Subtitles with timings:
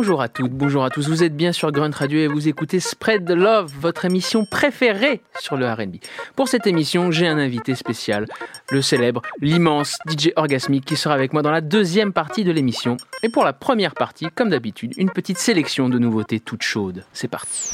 [0.00, 1.06] Bonjour à toutes, bonjour à tous.
[1.08, 5.58] Vous êtes bien sur Grunt Radio et vous écoutez Spread Love, votre émission préférée sur
[5.58, 5.96] le RB.
[6.36, 8.24] Pour cette émission, j'ai un invité spécial,
[8.70, 12.96] le célèbre, l'immense DJ Orgasmic qui sera avec moi dans la deuxième partie de l'émission.
[13.22, 17.04] Et pour la première partie, comme d'habitude, une petite sélection de nouveautés toutes chaudes.
[17.12, 17.68] C'est parti.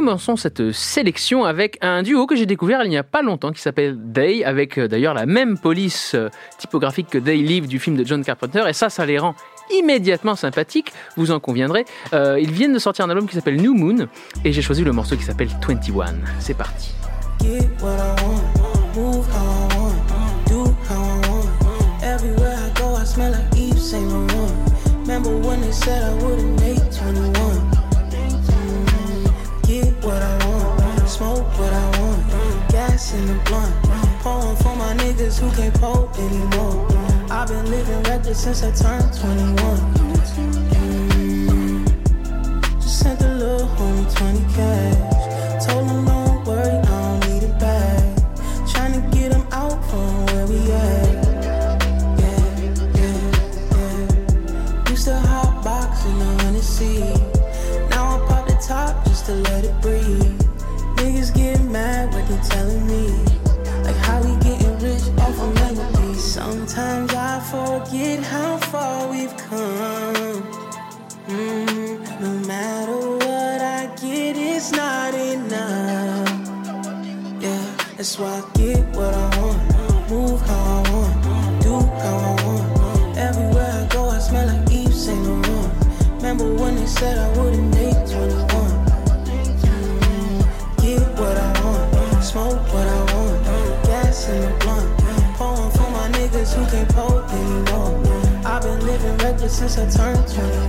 [0.00, 3.60] Commençons cette sélection avec un duo que j'ai découvert il n'y a pas longtemps qui
[3.60, 7.98] s'appelle Day, avec euh, d'ailleurs la même police euh, typographique que Day Live du film
[7.98, 9.34] de John Carpenter, et ça, ça les rend
[9.70, 11.84] immédiatement sympathiques, vous en conviendrez.
[12.14, 14.08] Euh, ils viennent de sortir un album qui s'appelle New Moon,
[14.42, 16.14] et j'ai choisi le morceau qui s'appelle 21.
[16.38, 16.94] C'est parti.
[17.42, 22.02] Get what I want, move how I want, do how I want.
[22.02, 24.50] Everywhere I go, I smell like Yves Saint Laurent.
[25.02, 27.59] Remember when they said I wouldn't make 21?
[31.10, 33.74] Smoke what I want, gas in the blunt.
[34.22, 36.86] Pouring for my niggas who can't pull anymore.
[37.30, 39.56] I've been living reckless since I turned 21.
[41.18, 41.84] Mm,
[42.80, 45.19] Just sent the little homie 20
[68.70, 70.42] far we've come.
[71.26, 76.28] Mm, no matter what I get, it's not enough.
[77.42, 77.64] Yeah,
[77.96, 83.18] that's why I get what I want, move how I want, do how I want.
[83.18, 85.72] Everywhere I go, I smell like Yves Saint Laurent.
[86.16, 87.74] Remember when they said I wouldn't
[99.40, 100.60] reckless since I turned 21.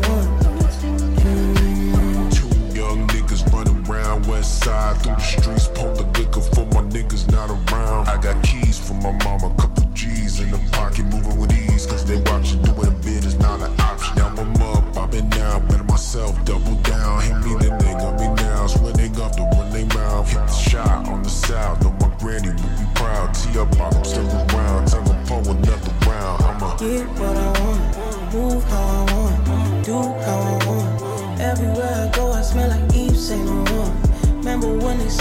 [2.32, 6.82] Two young niggas running around west side through the streets, pull the liquor for my
[6.90, 8.08] niggas not around.
[8.08, 12.06] I got keys from my mama, couple G's in the pocket, moving with ease, cause
[12.06, 14.16] they watch you doing bid is not an option.
[14.16, 17.22] Now I'm up, I've been down, better myself, double down.
[17.22, 18.68] Hit me, then they got me now.
[18.82, 21.82] When they got to run they mouth, hit the shot on the south.
[21.84, 23.34] Know my granny would be proud.
[23.34, 24.41] Tee up, I'm still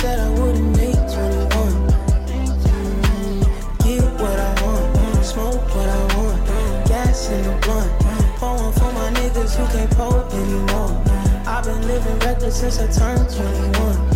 [0.00, 1.90] said I wouldn't make 21?
[3.04, 3.40] Mm,
[3.84, 6.46] Get what I want, smoke what I want,
[6.88, 7.92] gas in the blunt.
[8.38, 11.02] Pouring for my niggas who can't pull anymore.
[11.46, 14.09] I've been living reckless since I turned 21.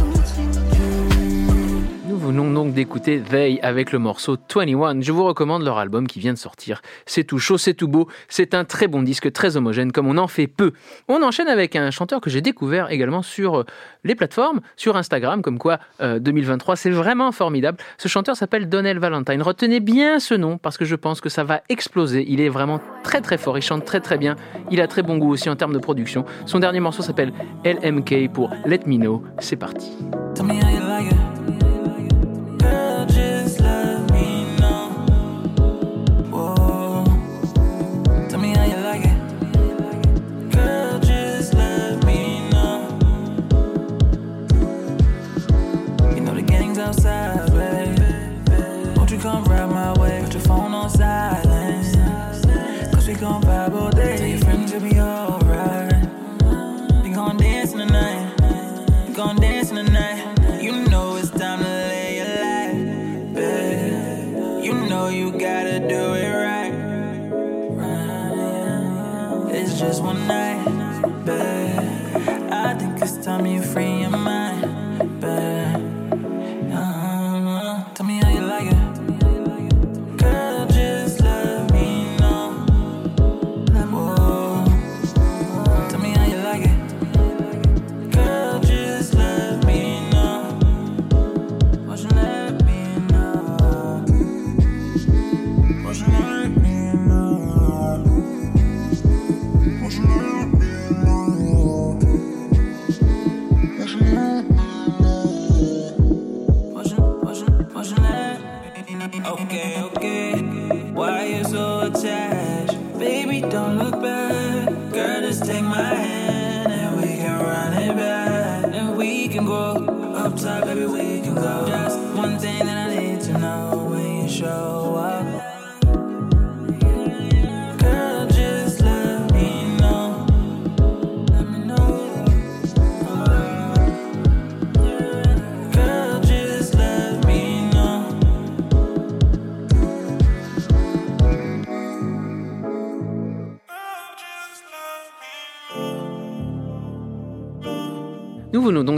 [2.25, 5.03] Nous venons donc d'écouter They avec le morceau 21.
[5.03, 6.81] Je vous recommande leur album qui vient de sortir.
[7.05, 8.09] C'est tout chaud, c'est tout beau.
[8.29, 10.73] C'est un très bon disque, très homogène, comme on en fait peu.
[11.07, 13.65] On enchaîne avec un chanteur que j'ai découvert également sur euh,
[14.05, 17.77] les plateformes, sur Instagram, comme quoi euh, 2023, c'est vraiment formidable.
[17.99, 19.43] Ce chanteur s'appelle Donnell Valentine.
[19.43, 22.25] Retenez bien ce nom parce que je pense que ça va exploser.
[22.27, 24.37] Il est vraiment très très fort, il chante très très bien.
[24.71, 26.25] Il a très bon goût aussi en termes de production.
[26.47, 27.35] Son dernier morceau s'appelle
[27.67, 29.23] LMK pour Let Me Know.
[29.41, 29.93] C'est parti.
[53.07, 54.17] We gon' vibe all day.
[54.17, 55.34] Tell your friends you'll be alright.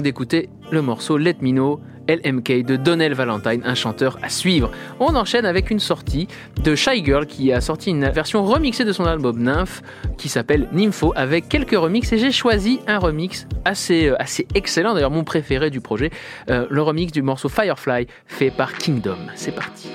[0.07, 4.71] D'écouter le morceau Let Me Know LMK de Donnell Valentine, un chanteur à suivre.
[5.01, 6.29] On enchaîne avec une sortie
[6.63, 9.83] de Shy Girl qui a sorti une version remixée de son album Nymph
[10.17, 14.95] qui s'appelle Nympho avec quelques remixes et j'ai choisi un remix assez, euh, assez excellent,
[14.95, 16.11] d'ailleurs mon préféré du projet,
[16.51, 19.19] euh, le remix du morceau Firefly fait par Kingdom.
[19.35, 19.89] C'est parti.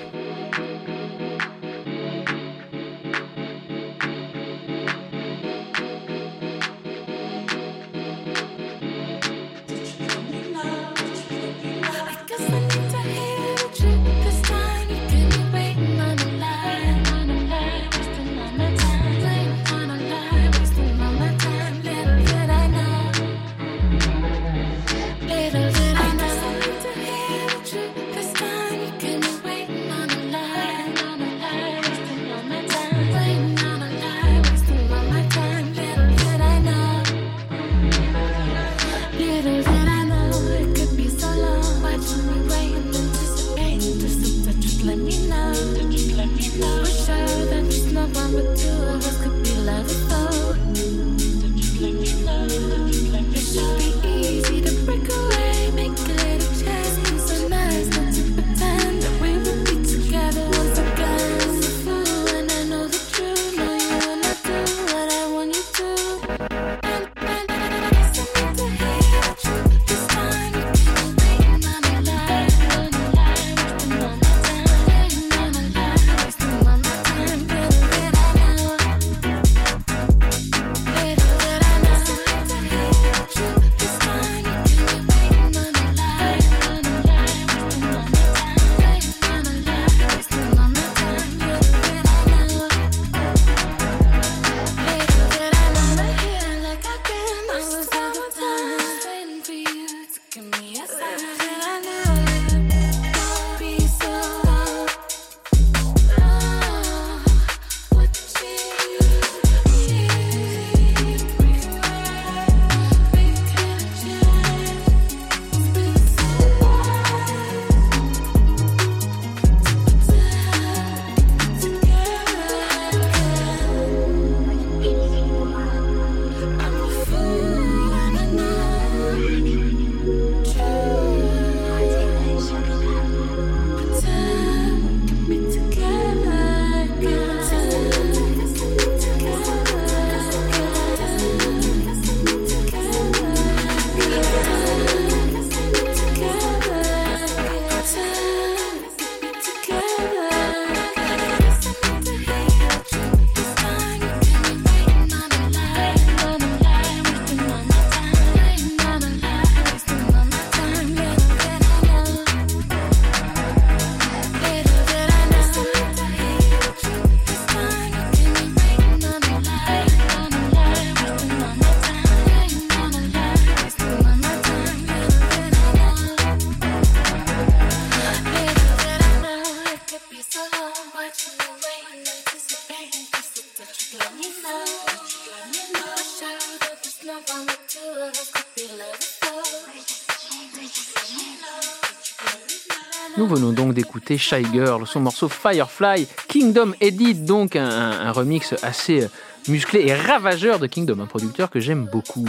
[193.81, 199.07] D'écouter Shy Girl, son morceau Firefly, Kingdom Edit, donc un, remix assez
[199.47, 202.27] musclé et ravageur de Kingdom, un producteur que j'aime beaucoup.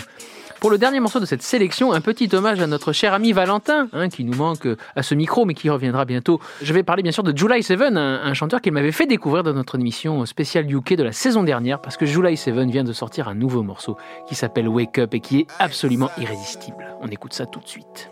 [0.61, 3.89] Pour le dernier morceau de cette sélection, un petit hommage à notre cher ami Valentin,
[3.93, 4.67] hein, qui nous manque
[4.97, 6.41] à ce micro, mais qui reviendra bientôt.
[6.63, 9.53] Je vais parler bien sûr de July Seven, un, chanteur qu'il m'avait fait découvrir dans
[9.53, 13.29] notre émission spéciale UK de la saison dernière, parce que July Seven vient de sortir
[13.29, 16.97] un nouveau morceau qui s'appelle Wake Up et qui est absolument irrésistible.
[17.03, 18.11] On écoute ça tout de suite.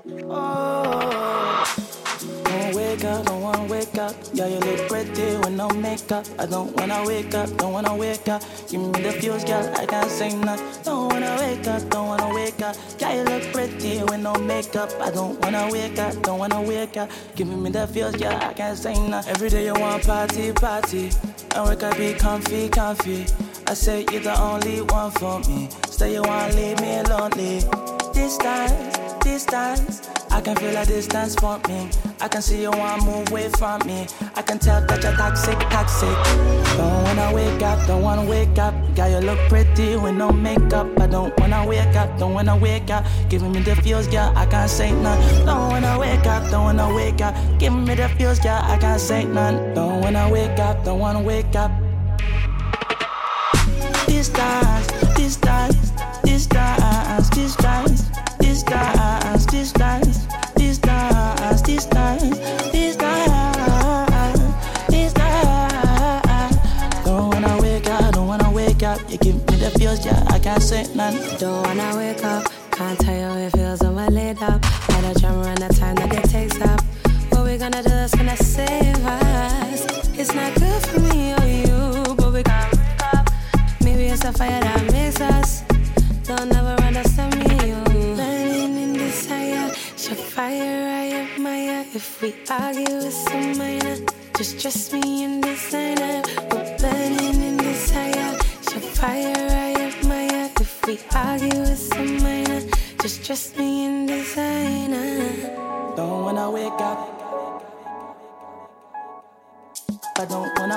[2.91, 4.15] Wake up, don't wanna wake up.
[4.33, 6.27] Yeah, you look pretty with no makeup.
[6.39, 8.43] I don't wanna wake up, don't wanna wake up.
[8.69, 10.83] Give me the feels, girl, I can't say nothing.
[10.83, 12.75] Don't wanna wake up, don't wanna wake up.
[12.99, 14.91] Yeah, you look pretty with no makeup.
[15.01, 17.09] I don't wanna wake up, don't wanna wake up.
[17.37, 19.35] Give me the feels, girl, I can't say nothing.
[19.35, 21.11] Every day you want party, party.
[21.55, 23.27] And work I be comfy, comfy.
[23.69, 25.69] I say you're the only one for me.
[25.91, 27.63] Stay you want leave me lonely.
[28.13, 30.20] Distance, distance.
[30.33, 31.89] I can feel a distance from me.
[32.21, 34.07] I can see you want move away from me.
[34.37, 36.17] I can tell that you're toxic, toxic.
[36.77, 38.75] Don't wanna wake up, don't wanna wake up.
[38.95, 40.87] Girl, you look pretty with no makeup.
[41.01, 43.05] I don't wanna wake up, don't wanna wake up.
[43.29, 45.19] Giving me the feels, girl, I can't say none.
[45.45, 47.35] Don't wanna wake up, don't wanna wake up.
[47.59, 49.75] Giving me the feels, girl, I can't say none.
[49.75, 51.71] Don't wanna wake up, don't wanna wake up.
[54.07, 55.93] Distance, distance,
[56.25, 58.11] distance, distance, distance,
[58.41, 60.20] distance, distance,
[69.79, 71.15] Feels, yeah, I can't say none.
[71.39, 74.61] Don't wanna wake up, can't tell you how it feels when we're laid up.
[74.89, 76.81] Let a drum run the time that it takes up.
[77.31, 80.19] What we gonna do that's gonna save us?
[80.19, 80.60] It's not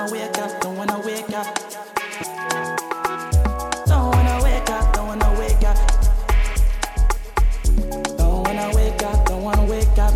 [0.08, 1.46] don't wanna wake up.
[3.86, 5.76] Don't wanna wake up, don't wanna wake up.
[8.18, 10.12] Don't wanna wake up, don't wanna wake up.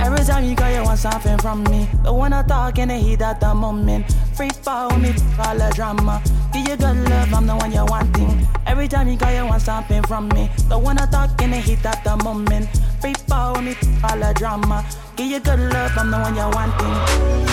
[0.00, 1.88] Every time you go, you want something from me.
[2.02, 4.10] Don't wanna talk in the heat at the moment.
[4.34, 6.22] Free fall me, all the drama.
[6.52, 8.46] Give you good love, I'm the one you're wanting.
[8.66, 10.50] Every time you go, you want something from me.
[10.68, 12.68] Don't wanna talk in the heat at the moment.
[13.04, 14.82] Free fall me, all the drama.
[15.14, 16.96] Give you good love, I'm the one you're wanting.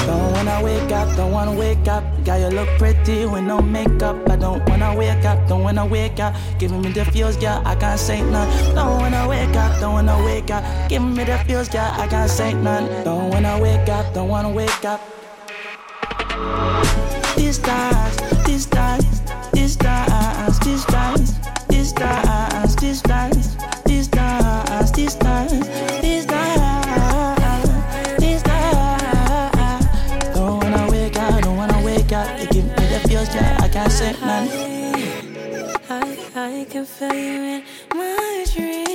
[0.08, 2.06] Don't wanna wake up, don't wanna wake up.
[2.24, 4.16] Girl, you look pretty with no makeup.
[4.30, 6.34] I don't wanna wake up, don't wanna wake up.
[6.58, 8.48] Giving me the feels, girl, I can't say none.
[8.74, 10.64] Don't wanna wake up, don't wanna wake up.
[10.88, 12.88] Giving me the feels, girl, I can't say none.
[13.04, 15.02] Don't wanna wake up, don't wanna wake up.
[17.36, 18.16] Distance,
[18.46, 19.20] distance,
[19.52, 21.34] distance, distance, distance,
[21.68, 23.31] distance, distance,
[36.54, 37.64] I, can feel you in
[37.96, 38.91] my dreams.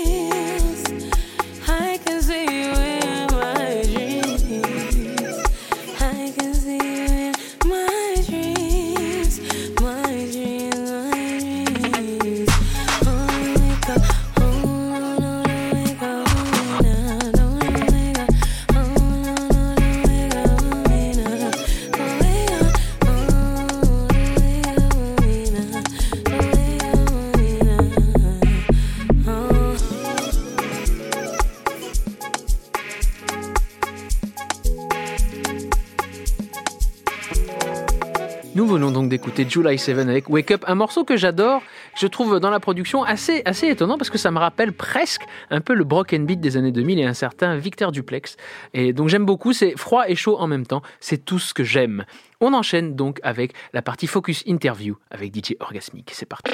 [39.45, 41.62] July 7 avec Wake Up, un morceau que j'adore,
[41.97, 45.61] je trouve dans la production assez, assez étonnant parce que ça me rappelle presque un
[45.61, 48.37] peu le broken beat des années 2000 et un certain Victor Duplex.
[48.75, 51.64] Et donc j'aime beaucoup, c'est froid et chaud en même temps, c'est tout ce que
[51.64, 52.05] j'aime.
[52.40, 56.11] On enchaîne donc avec la partie Focus Interview avec DJ Orgasmic.
[56.12, 56.52] C'est parti.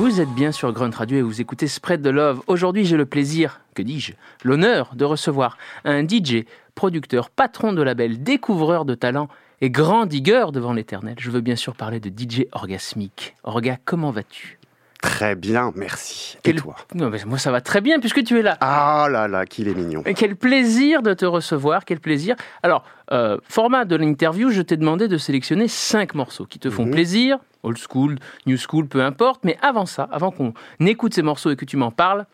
[0.00, 2.40] Vous êtes bien sur Grunt Radio et vous écoutez Spread the Love.
[2.46, 4.14] Aujourd'hui, j'ai le plaisir, que dis-je,
[4.44, 9.28] l'honneur de recevoir un DJ, producteur, patron de label, découvreur de talent
[9.60, 11.16] et grand digueur devant l'éternel.
[11.18, 13.36] Je veux bien sûr parler de DJ Orgasmic.
[13.44, 14.59] Orga, comment vas-tu?
[15.02, 16.36] Très bien, merci.
[16.44, 18.56] Et toi Non, mais Moi, ça va très bien puisque tu es là.
[18.60, 20.02] Ah là là, qu'il est mignon.
[20.04, 22.36] Et quel plaisir de te recevoir, quel plaisir.
[22.62, 26.84] Alors, euh, format de l'interview, je t'ai demandé de sélectionner cinq morceaux qui te font
[26.84, 26.90] Mhm.
[26.92, 29.42] plaisir, old school, new school, peu importe.
[29.44, 32.26] Mais avant ça, avant qu'on écoute ces morceaux et que tu m'en parles,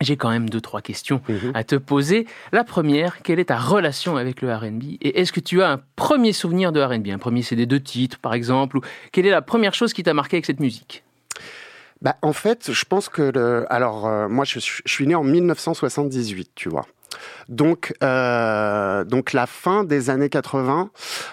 [0.00, 1.52] j'ai quand même deux, trois questions Mhm.
[1.54, 2.26] à te poser.
[2.52, 5.80] La première, quelle est ta relation avec le RB Et est-ce que tu as un
[5.96, 8.78] premier souvenir de RB Un premier CD de titre, par exemple?
[8.78, 8.80] Ou
[9.12, 11.02] quelle est la première chose qui t'a marqué avec cette musique?
[12.02, 13.66] Bah, en fait, je pense que le...
[13.72, 16.84] alors euh, moi, je, suis- je suis né en 1978, tu vois.
[17.48, 20.90] Donc, euh, donc la fin des années 80,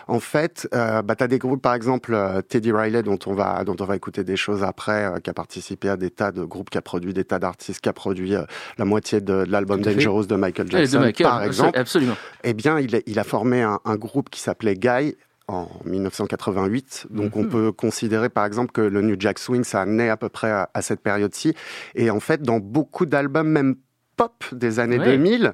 [0.08, 3.34] en fait, euh, bah, tu as des groupes, par exemple, euh, Teddy Riley, dont on
[3.34, 6.32] va, dont on va écouter des choses après, euh, qui a participé à des tas
[6.32, 8.34] de groupes, qui a produit des tas d'artistes, qui a produit
[8.78, 9.82] la moitié de, de l'album.
[9.82, 11.78] Dangerous de Michael de Jackson, Michael, par exemple.
[11.78, 12.16] Absolument.
[12.44, 15.18] Eh bien, il a, il a formé un, un groupe qui s'appelait Guy
[15.48, 17.08] en 1988.
[17.10, 17.50] Donc, on Mhm.
[17.50, 20.70] peut considérer, par exemple, que le New Jack Swing, ça naît à peu près à,
[20.74, 21.54] à cette période-ci.
[21.96, 23.76] Et en fait, dans beaucoup d'albums, même
[24.16, 25.06] pop des années Ouais.
[25.18, 25.54] 2000,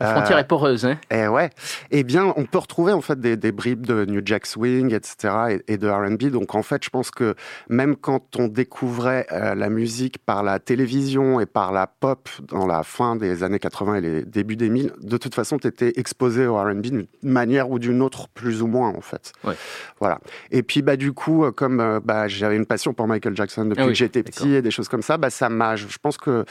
[0.00, 0.98] La frontière euh, est poreuse, hein.
[1.10, 1.50] eh ouais.
[1.90, 5.60] Eh bien, on peut retrouver en fait des, des bribes de New Jack Swing, etc.
[5.68, 6.30] et, et de R&B.
[6.30, 7.34] Donc en fait, je pense que
[7.68, 12.66] même quand on découvrait euh, la musique par la télévision et par la pop dans
[12.66, 15.92] la fin des années 80 et les débuts des 1000, de toute façon, tu étais
[15.96, 19.32] exposé au R&B d'une manière ou d'une autre, plus ou moins en fait.
[19.44, 19.54] Ouais.
[20.00, 20.20] Voilà.
[20.50, 23.82] Et puis bah du coup, euh, comme bah, j'avais une passion pour Michael Jackson depuis
[23.82, 25.76] Ah oui, que j'étais petit et des choses comme ça, bah ça m'a.
[25.76, 26.44] Je pense que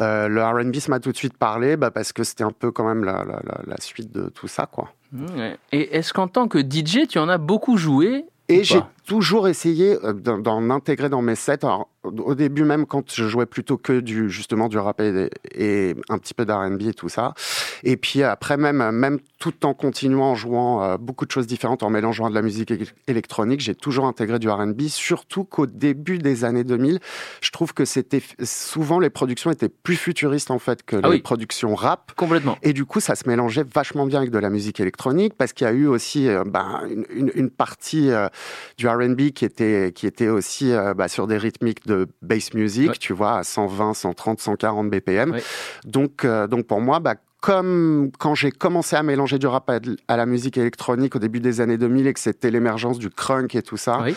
[0.00, 2.70] euh, le R&B ça m'a tout de suite parlé bah, parce que c'était un peu
[2.70, 4.92] quand même la, la, suite de tout ça quoi.
[5.12, 5.56] Ouais.
[5.72, 9.96] Et est-ce qu'en tant que DJ, tu en as beaucoup joué Et j'ai toujours essayé
[10.04, 11.64] euh, d'en intégrer dans mes sets.
[11.64, 15.94] Alors, au début même, quand je jouais plutôt que du justement du rap et, et
[16.08, 17.34] un petit peu d'R&B et tout ça.
[17.82, 21.82] Et puis après même, même tout en continuant en jouant euh, beaucoup de choses différentes,
[21.82, 24.82] en mélangeant de la musique éle- électronique, j'ai toujours intégré du R&B.
[24.88, 27.00] Surtout qu'au début des années 2000,
[27.40, 31.16] je trouve que c'était souvent les productions étaient plus futuristes en fait que Ah les
[31.16, 31.18] oui.
[31.22, 32.12] productions rap.
[32.16, 32.56] Complètement.
[32.62, 35.66] Et du coup, ça se mélangeait vachement bien avec de la musique électronique parce qu'il
[35.66, 38.28] y a eu aussi euh, ben, une, une- une partie euh,
[38.76, 38.97] du R&B
[39.34, 42.96] qui était qui était aussi euh, bah, sur des rythmiques de bass music, Ouais.
[42.98, 45.32] tu vois, à 120, 130, 140 BPM.
[45.32, 45.42] Ouais.
[45.84, 49.70] Donc euh, donc pour moi, bah, comme quand j'ai commencé à mélanger du rap
[50.08, 53.54] à, la musique électronique au début des années 2000 et que c'était l'émergence du crunk
[53.54, 54.14] et tout ça, Oui.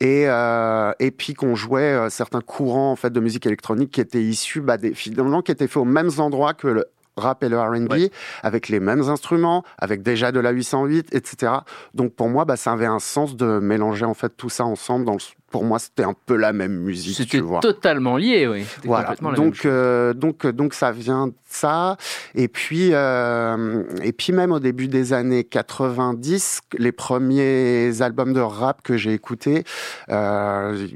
[0.00, 4.22] et, euh, et puis qu'on jouait certains courants en fait de musique électronique qui étaient
[4.22, 7.60] issus bah, des, finalement qui étaient faits aux mêmes endroits que le rap et le
[7.60, 8.10] R&B Ouais.
[8.42, 11.52] avec les mêmes instruments avec déjà de la 808 etc
[11.94, 15.04] donc pour moi bah, ça avait un sens de mélanger en fait tout ça ensemble
[15.04, 15.18] dans le-
[15.52, 18.64] pour moi c'était un peu la même musique C'était totalement lié, oui.
[18.64, 19.14] C'était voilà.
[19.20, 21.96] même Donc, euh, donc, donc ça vient de ça.
[22.34, 28.40] Et puis, euh, et puis même au début des années 90, les premiers albums de
[28.40, 29.64] rap que j'ai écoutés,
[30.08, 30.88] euh,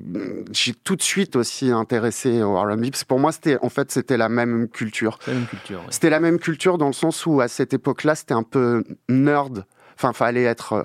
[0.50, 2.86] j'ai tout de suite aussi intéressé au R&B.
[3.06, 5.18] Pour moi, c'était en fait c'était la même culture.
[5.22, 5.78] C'est la même culture.
[5.80, 5.86] ouais.
[5.90, 9.64] C'était la même culture dans le sens où à cette époque-là, c'était un peu nerd.
[9.98, 10.82] Enfin, fallait être, euh,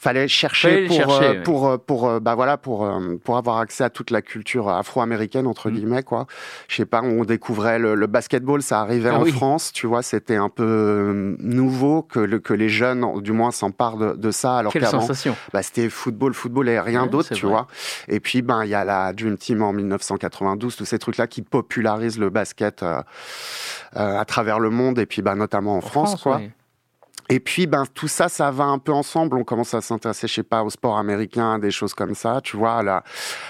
[0.00, 2.90] fallait chercher Fallait pour chercher, euh, pour euh, pour euh, bah voilà pour
[3.22, 5.74] pour avoir accès à toute la culture afro-américaine entre Mm.
[5.74, 6.26] guillemets quoi.
[6.68, 9.30] Je sais pas, on découvrait le, le basketball, ça arrivait Ah en oui.
[9.30, 13.98] France, tu vois, c'était un peu nouveau que le que les jeunes du moins s'emparent
[13.98, 15.06] de, de ça alors qu'avant
[15.52, 17.52] bah, c'était football, football et rien Ouais, d'autre, tu vrai.
[17.52, 17.66] vois.
[18.08, 21.42] Et puis, ben, il y a la Dream Team en 1992, tous ces trucs-là qui
[21.42, 23.00] popularisent le basket euh,
[23.96, 26.40] euh, à travers le monde et puis, ben, notamment en, France, quoi.
[27.30, 29.36] Et puis, ben, tout ça, ça va un peu ensemble.
[29.36, 32.56] On commence à s'intéresser, je sais pas, au sport américain, des choses comme ça, tu
[32.56, 33.04] vois, à la,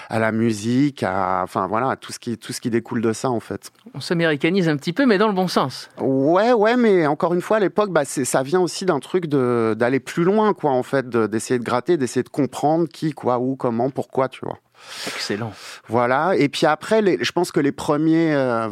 [0.09, 3.11] à la musique, à, enfin, voilà, à tout ce qui, tout ce qui découle de
[3.11, 3.71] ça, en fait.
[3.95, 5.89] On s'américanise un petit peu, mais dans le bon sens.
[5.99, 9.75] Ouais, ouais, mais encore une fois, à l'époque, bah, ça vient aussi d'un truc de,
[9.77, 13.39] d'aller plus loin, quoi, en fait, de- d'essayer de gratter, d'essayer de comprendre qui, quoi,
[13.39, 14.59] où, comment, pourquoi, tu vois.
[15.07, 15.53] Excellent.
[15.87, 16.35] Voilà.
[16.37, 18.67] Et puis après, les, je pense que les premiers, euh,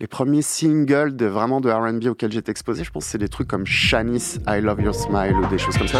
[0.00, 3.48] les premiers singles de vraiment de R&B auxquels j'étais exposé, je pense c'est des trucs
[3.48, 5.98] comme Shanice, I Love Your Smile ou des choses comme ça.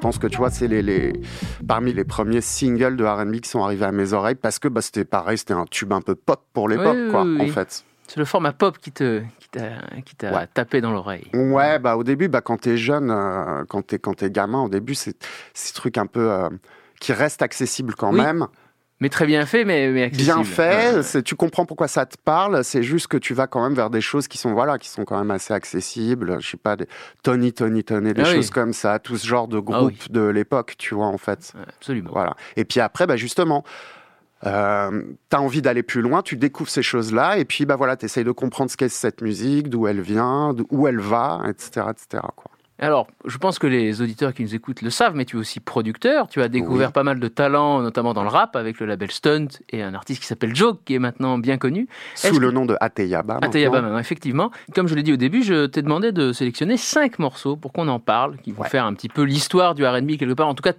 [0.00, 1.12] Pense que tu vois, c'est les, les,
[1.68, 4.80] parmi les premiers singles de R&B qui sont arrivés à mes oreilles parce que bah,
[4.82, 7.84] c'était pareil, c'était un tube un peu pop pour l'époque, Oui, quoi, oui, en fait.
[8.08, 9.22] C'est le format pop qui te
[10.04, 10.46] qui t'a Ouais.
[10.52, 11.26] tapé dans l'oreille.
[11.32, 14.68] Ouais, bah au début, bah quand t'es jeune, euh, quand t'es quand t'es gamin, au
[14.68, 15.16] début, c'est
[15.54, 16.48] ces trucs un peu euh,
[17.00, 18.46] qui restent accessibles quand même.
[19.00, 20.34] Mais très bien fait, mais, mais accessible.
[20.34, 20.90] bien fait.
[20.90, 21.02] Ouais, ouais.
[21.02, 22.62] c'est- Tu comprends pourquoi ça te parle.
[22.64, 25.04] C'est juste que tu vas quand même vers des choses qui sont voilà, qui sont
[25.04, 26.36] quand même assez accessibles.
[26.40, 26.86] Je sais pas, des
[27.22, 28.34] Tony, Tony, Tony, des Ah oui.
[28.34, 28.98] choses comme ça.
[28.98, 29.98] Tout ce genre de Ah groupe oui.
[30.10, 31.52] de l'époque, tu vois en fait.
[31.66, 32.10] Absolument.
[32.12, 32.36] Voilà.
[32.56, 33.64] Et puis après, bah justement.
[34.46, 38.24] Euh, t'as envie d'aller plus loin, tu découvres ces choses-là, et puis bah voilà, t'essayes
[38.24, 42.22] de comprendre ce qu'est cette musique, d'où elle vient, d'où elle va, etc., etc.
[42.34, 42.49] Quoi.
[42.82, 45.60] Alors, je pense que les auditeurs qui nous écoutent le savent, mais tu es aussi
[45.60, 46.28] producteur.
[46.28, 46.92] Tu as découvert Oui.
[46.92, 50.22] pas mal de talents, notamment dans le rap, avec le label Stunt et un artiste
[50.22, 51.88] qui s'appelle Joe, qui est maintenant bien connu.
[52.14, 53.38] Sous le que- nom de Ateyaba.
[53.42, 54.50] Ateyaba, effectivement.
[54.74, 57.86] Comme je l'ai dit au début, je t'ai demandé de sélectionner cinq morceaux pour qu'on
[57.88, 58.68] en parle, qui vont Ouais.
[58.70, 60.72] faire un petit peu l'histoire du R&B quelque part, en tout cas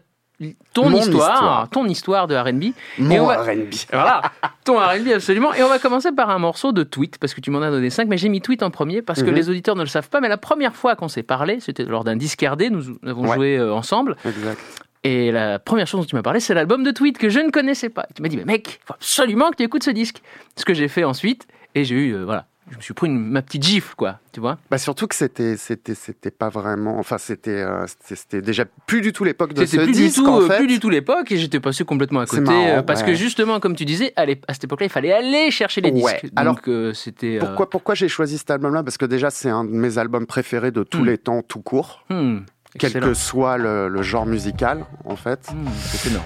[0.74, 1.70] ton histoire, histoire.
[1.70, 2.74] ton histoire de R&B.
[3.00, 3.74] Mon on va- R&B.
[3.92, 4.22] Voilà,
[4.66, 5.54] ton R&B absolument.
[5.54, 7.90] Et on va commencer par un morceau de tweet, parce que tu m'en as donné
[7.90, 9.36] 5, mais j'ai mis tweet en premier, parce que Mhm.
[9.36, 12.04] les auditeurs ne le savent pas, mais la première fois qu'on s'est parlé, c'était lors
[12.04, 13.36] d'un disque RD, nous avons Ouais.
[13.36, 14.60] joué euh, ensemble, Exact.
[15.04, 17.50] et la première chose dont tu m'as parlé, c'est l'album de tweet que je ne
[17.52, 18.06] connaissais pas.
[18.10, 20.22] Et tu m'as dit, mais mec, faut absolument que tu écoutes ce disque.
[20.56, 23.20] Ce que j'ai fait ensuite, et j'ai eu, euh, voilà, je me suis pris une-
[23.20, 24.58] ma petite gifle, quoi, tu vois.
[24.70, 29.02] Bah surtout que c'était c'était c'était pas vraiment enfin c'était euh, c'était- c'était déjà plus
[29.02, 30.58] du tout l'époque de ce C'était plus du disque tout, en euh, fait.
[30.58, 33.08] plus du tout l'époque et j'étais passé complètement à côté marrant, euh, parce ouais.
[33.08, 36.26] que justement comme tu disais à, cette époque-là il fallait aller chercher les Ouais, disques
[36.34, 39.50] donc alors, euh, c'était Pourquoi pourquoi j'ai choisi cet album là parce que déjà c'est
[39.50, 41.06] un de mes albums préférés de tous Hmm.
[41.06, 42.38] les temps tout court hmm,
[42.80, 45.50] quel que soit le, le genre musical en fait.
[45.52, 46.26] Hmm, c'est énorme.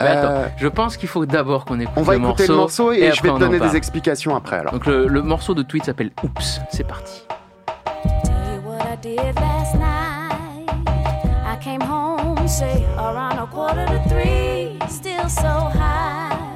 [0.00, 2.52] Mais attends, Euh, je pense qu'il faut d'abord qu'on écoute on va le écouter morceau
[2.52, 4.72] le morceau et, et je vais te donner des explications après alors.
[4.72, 7.26] Donc le, le morceau de tweet s'appelle Oups, c'est parti.
[8.24, 10.70] Tell you what I did last night.
[11.46, 16.49] I came home, say around a quarter to three, still so high,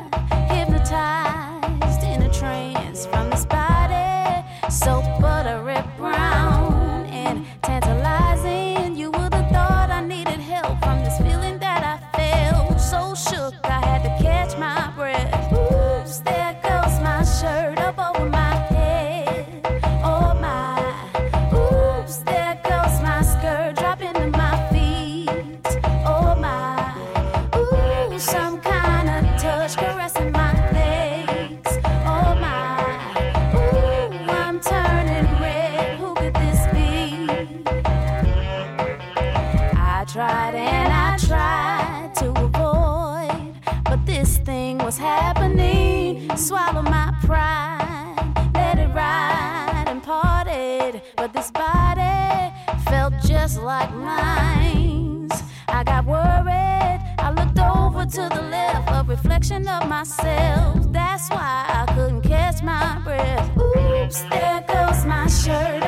[46.36, 51.00] Swallow my pride, let it ride and parted.
[51.16, 52.52] But this body
[52.86, 55.28] felt just like mine.
[55.68, 57.00] I got worried.
[57.18, 60.92] I looked over to the left, a reflection of myself.
[60.92, 63.56] That's why I couldn't catch my breath.
[63.56, 65.83] Oops, there goes my shirt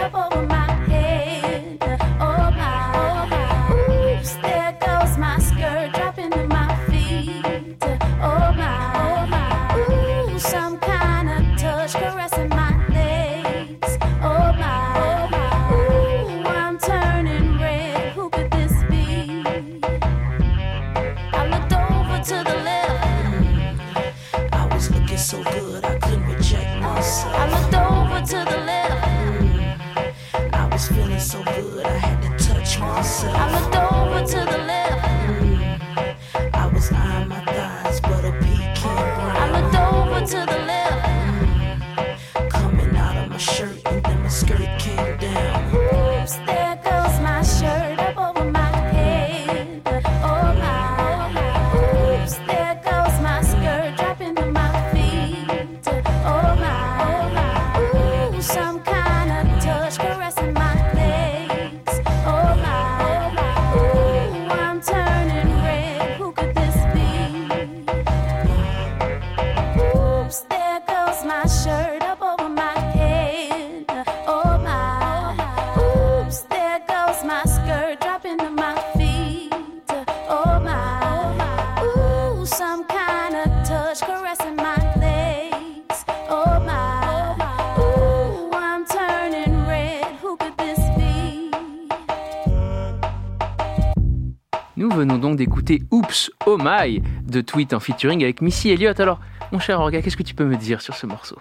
[95.67, 98.99] d'écouter Oups, Oh My de Tweet en featuring avec Missy Elliott.
[99.01, 99.21] Alors,
[99.53, 101.37] mon cher Orga, qu'est-ce que tu peux me dire sur ce morceau?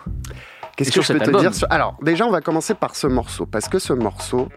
[0.76, 1.42] Qu'est-ce que je peux cet te album.
[1.42, 1.68] dire sur...
[1.72, 4.50] Alors, déjà, on va commencer par ce morceau, parce que ce morceau,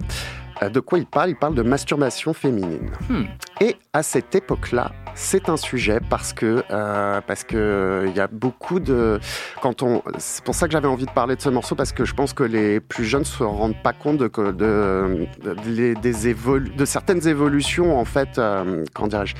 [0.62, 1.30] euh, de quoi il parle?
[1.30, 2.90] Il parle de masturbation féminine.
[3.08, 3.24] Hmm.
[3.60, 8.20] Et à cette époque-là, c'est un sujet parce que euh, parce que euh, il y
[8.20, 9.18] a beaucoup de
[9.60, 12.04] quand on c'est pour ça que j'avais envie de parler de ce morceau parce que
[12.04, 16.32] je pense que les plus jeunes se rendent pas compte de que- de, de, des
[16.32, 19.34] évolu- de certaines évolutions en fait euh, comment dirais-je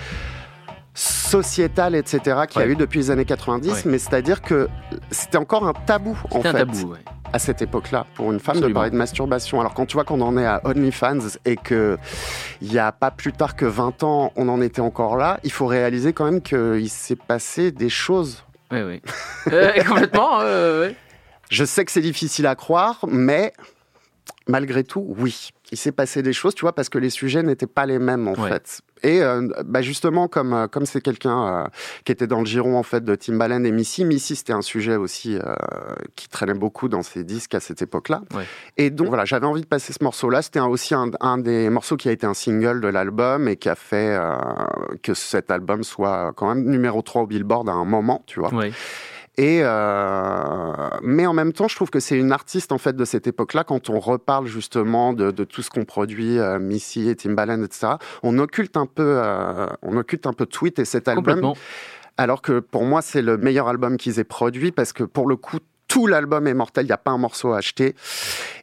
[0.95, 3.77] sociétales etc qu'il y a eu depuis les années 90 Ouais.
[3.85, 4.69] mais c'est-à-dire que
[5.13, 6.99] c'était encore un tabou en un fait tabou, ouais.
[7.33, 8.69] À cette époque-là pour une femme Absolument.
[8.69, 9.61] de parler de masturbation.
[9.61, 11.99] Alors quand tu vois qu'on en est à OnlyFans et que
[12.61, 15.53] il y a pas plus tard que 20 ans, on en était encore là, il
[15.53, 18.45] faut réaliser quand même qu'il s'est passé des choses.
[18.71, 19.03] Ouais, ouais.
[19.53, 20.95] Euh, complètement, ouais.
[21.51, 23.53] Je sais que c'est difficile à croire, mais
[24.47, 25.51] malgré tout, oui.
[25.71, 28.27] Il s'est passé des choses, tu vois, parce que les sujets n'étaient pas les mêmes,
[28.27, 28.49] en Ouais.
[28.49, 28.81] fait.
[29.05, 31.65] Et euh, bah justement, comme euh, comme c'est quelqu'un euh,
[32.05, 34.97] qui était dans le giron en fait de Timbaland et Missy, Missy c'était un sujet
[34.97, 35.55] aussi euh,
[36.17, 38.23] qui traînait beaucoup dans ses disques à cette époque-là.
[38.35, 38.43] Ouais.
[38.77, 40.43] Et donc voilà, j'avais envie de passer ce morceau-là.
[40.43, 43.69] C'était aussi un, un des morceaux qui a été un single de l'album et qui
[43.69, 44.19] a fait
[45.05, 48.53] que cet album soit quand même numéro 3 au Billboard à un moment, tu vois.
[48.53, 48.73] Ouais.
[49.39, 53.05] Et euh, mais en même temps, je trouve que c'est une artiste en fait de
[53.05, 53.63] cette époque-là.
[53.63, 57.95] Quand on reparle justement de, de tout ce qu'on produit, euh, Missy et Timbaland, etc.
[58.25, 61.55] On occulte un peu, euh, on occulte un peu Tweet et cet album.
[62.17, 65.37] Alors que pour moi, c'est le meilleur album qu'ils aient produit parce que pour le
[65.37, 66.85] coup, tout l'album est mortel.
[66.87, 67.95] Il n'y a pas un morceau à acheter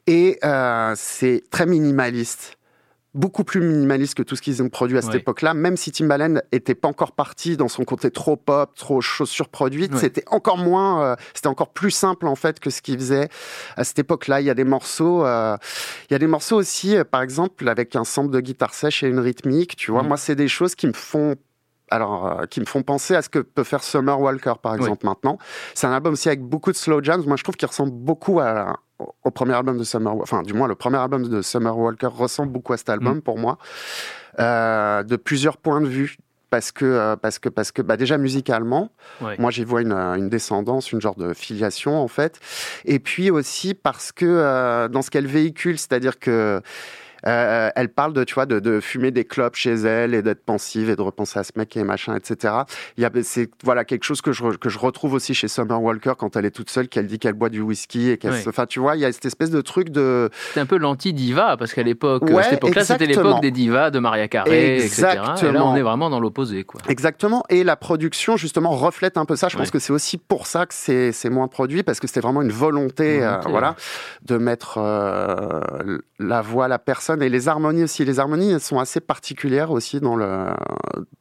[0.08, 2.58] et euh, c'est très minimaliste.
[3.16, 5.18] Beaucoup plus minimaliste que tout ce qu'ils ont produit à cette Ouais.
[5.20, 5.54] époque-là.
[5.54, 9.94] Même si Timbaland était pas encore parti dans son côté trop pop, trop chose surproduite,
[9.94, 10.00] Ouais.
[10.00, 13.30] c'était encore moins, euh, c'était encore plus simple en fait que ce qu'ils faisaient
[13.78, 14.42] à cette époque-là.
[14.42, 15.56] Il y a des morceaux, euh,
[16.10, 19.02] il y a des morceaux aussi, euh, par exemple avec un sample de guitare sèche
[19.04, 19.78] et une rythmique.
[19.78, 20.10] Tu vois, Mhm.
[20.10, 21.36] moi c'est des choses qui me font
[21.92, 24.80] alors, euh, qui me font penser à ce que peut faire Summer Walker, par Oui.
[24.80, 25.38] exemple, maintenant.
[25.76, 27.24] C'est un album aussi avec beaucoup de slow jams.
[27.28, 30.68] Moi, je trouve qu'il ressemble beaucoup à, au- premier album de Summer Enfin, du moins,
[30.68, 33.58] le premier album de Summer Walker ressemble beaucoup à cet album, pour moi,
[34.40, 36.18] euh, de plusieurs points de vue.
[36.52, 39.36] Parce que, euh, parce que, parce que bah déjà musicalement, Ouais.
[39.40, 42.40] moi j'y vois une, euh, une descendance, une genre de filiation en fait.
[42.86, 46.62] Et puis aussi parce que euh, dans ce qu'elle véhicule, c'est-à-dire que
[47.28, 50.44] euh, elle parle de, tu vois, de, de fumer des clopes chez elle et d'être
[50.44, 52.54] pensive et de repenser à ce mec et machin, etc.
[52.98, 55.82] Il y a, c'est voilà quelque chose que je, que je retrouve aussi chez Summer
[55.82, 58.66] Walker quand elle est toute seule, qu'elle dit qu'elle boit du whisky et qu'elle, enfin,
[58.66, 61.74] tu vois, il y a cette espèce de truc de, C'était un peu l'anti-diva, parce
[61.74, 63.30] qu'à l'époque, Ouais, cette époque-là, c'était exactement.
[63.30, 65.00] l'époque des divas, de Maria Carey, etc.
[65.00, 65.72] Et là, Exactement.
[65.72, 66.82] on est vraiment dans l'opposé, quoi.
[66.90, 67.44] Exactement.
[67.50, 69.48] Et la production, justement, reflète un peu ça.
[69.48, 72.20] Je pense que c'est aussi pour ça que c'est c'est moins produit, parce que c'était
[72.20, 73.76] vraiment une volonté, euh, voilà,
[74.24, 78.06] de mettre euh, la voix, la personne et les harmonies aussi.
[78.06, 80.54] Les harmonies, elles sont assez particulières aussi dans, le,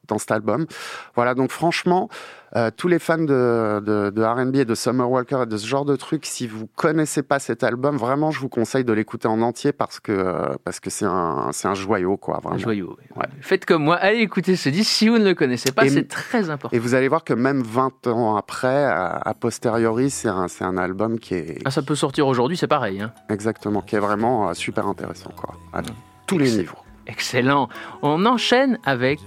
[0.09, 0.67] dans cet album.
[1.15, 2.09] Voilà, donc franchement,
[2.57, 5.67] euh, tous les fans de, de, de R&B et de Summer Walker et de ce
[5.67, 9.27] genre de trucs, si vous connaissez pas cet album, vraiment, je vous conseille de l'écouter
[9.27, 12.97] en entier parce que euh, parce que c'est un, un joyau, quoi, Un joyau.
[12.99, 13.07] oui.
[13.17, 13.27] Ouais.
[13.41, 16.49] Faites comme moi, allez écouter ce disque si vous ne le connaissez pas, c'est très
[16.51, 16.77] important.
[16.77, 20.77] Et vous allez voir que même 20 ans après, à, a posteriori, c'est un, un
[20.77, 23.01] album qui est Ah, ça peut sortir aujourd'hui, c'est pareil.
[23.01, 23.13] hein.
[23.31, 25.55] exactement, qui est vraiment euh, super intéressant, quoi.
[25.73, 25.83] À
[26.27, 26.79] tous les niveaux.
[27.07, 27.69] Excellent.
[28.01, 29.19] On enchaîne avec.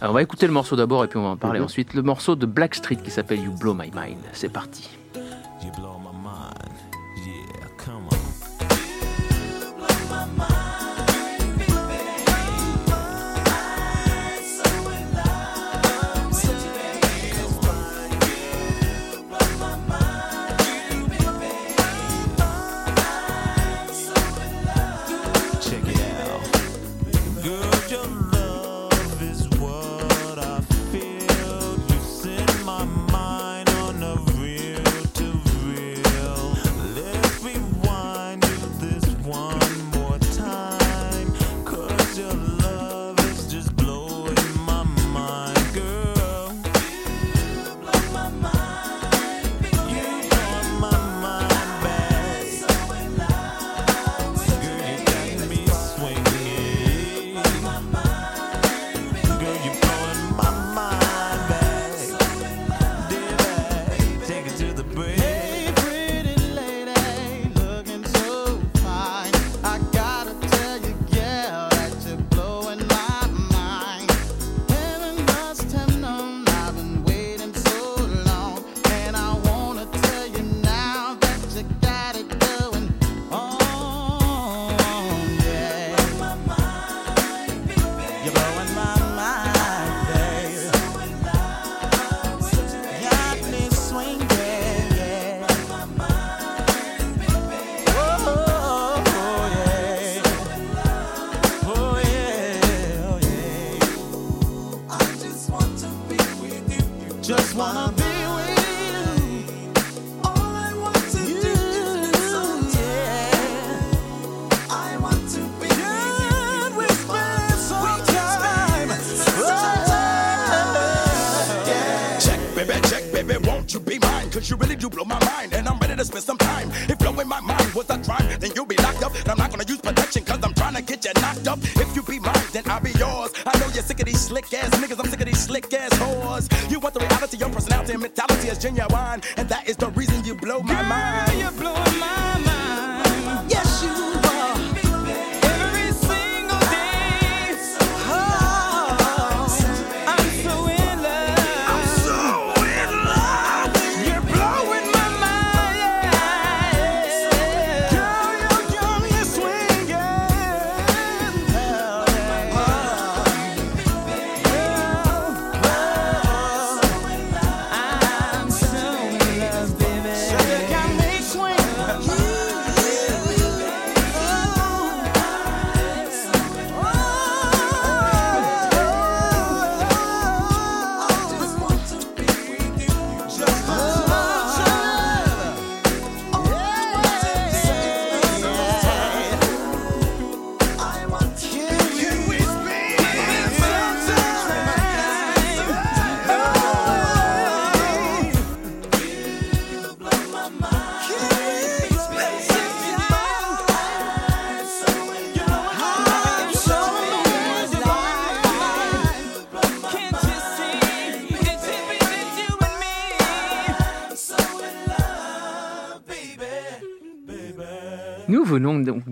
[0.00, 1.66] Alors, on va écouter le morceau d'abord et puis on va en parler Mhm.
[1.66, 1.94] ensuite.
[1.94, 4.18] Le morceau de Blackstreet qui s'appelle You Blow My Mind.
[4.32, 4.88] C'est parti.
[5.62, 5.98] You blow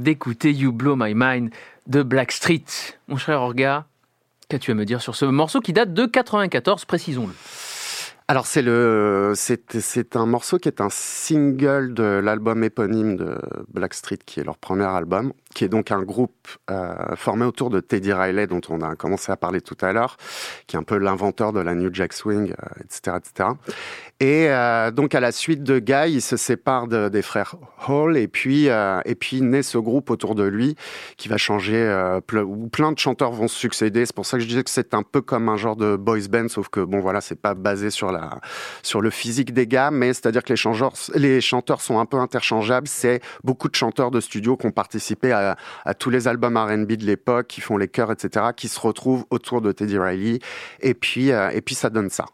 [0.09, 1.51] d'écouter You Blow My Mind
[1.87, 2.65] de Blackstreet.
[3.09, 3.85] Mon cher Orga,
[4.49, 7.35] qu'as-tu à me dire sur ce morceau qui date de 94, précisons-le?
[8.27, 13.39] Alors c'est le c'est un morceau qui est un single de l'album éponyme de
[13.75, 17.81] Blackstreet qui est leur premier album qui est donc un groupe euh, formé autour de
[17.81, 20.17] Teddy Riley dont on a commencé à parler tout à l'heure
[20.67, 23.51] qui est un peu l'inventeur de la New Jack Swing euh, etc etc
[24.21, 27.55] et euh, donc à la suite de Guy il se sépare de- des frères
[27.87, 30.77] Hall et puis et puis naît ce groupe autour de lui
[31.17, 34.05] qui va changer où plein de chanteurs vont se succéder.
[34.05, 36.29] C'est pour ça que je disais que c'est un peu comme un genre de boys
[36.31, 38.41] band sauf que bon voilà c'est pas basé sur la
[38.83, 41.99] sur le physique des gars mais c'est à dire que les chanteurs les chanteurs sont
[41.99, 42.89] un peu interchangeables.
[42.89, 45.48] C'est beaucoup de chanteurs de studio qui ont participé à,
[45.85, 49.25] à tous les albums R&B de l'époque qui font les chœurs etc qui se retrouvent
[49.31, 50.39] autour de Teddy Riley
[50.81, 52.27] et puis euh, et puis ça donne ça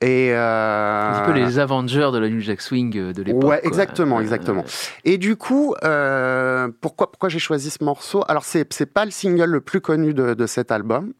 [0.00, 3.44] et euh, Un petit peu les Avengers de la New Jack Swing euh, de l'époque.
[3.44, 4.64] Ouais, exactement, exactement.
[5.04, 8.22] Et du coup, euh, pourquoi, pourquoi j'ai choisi ce morceau?
[8.28, 11.14] Alors, c'est c'est pas le single le plus connu de, de cet album.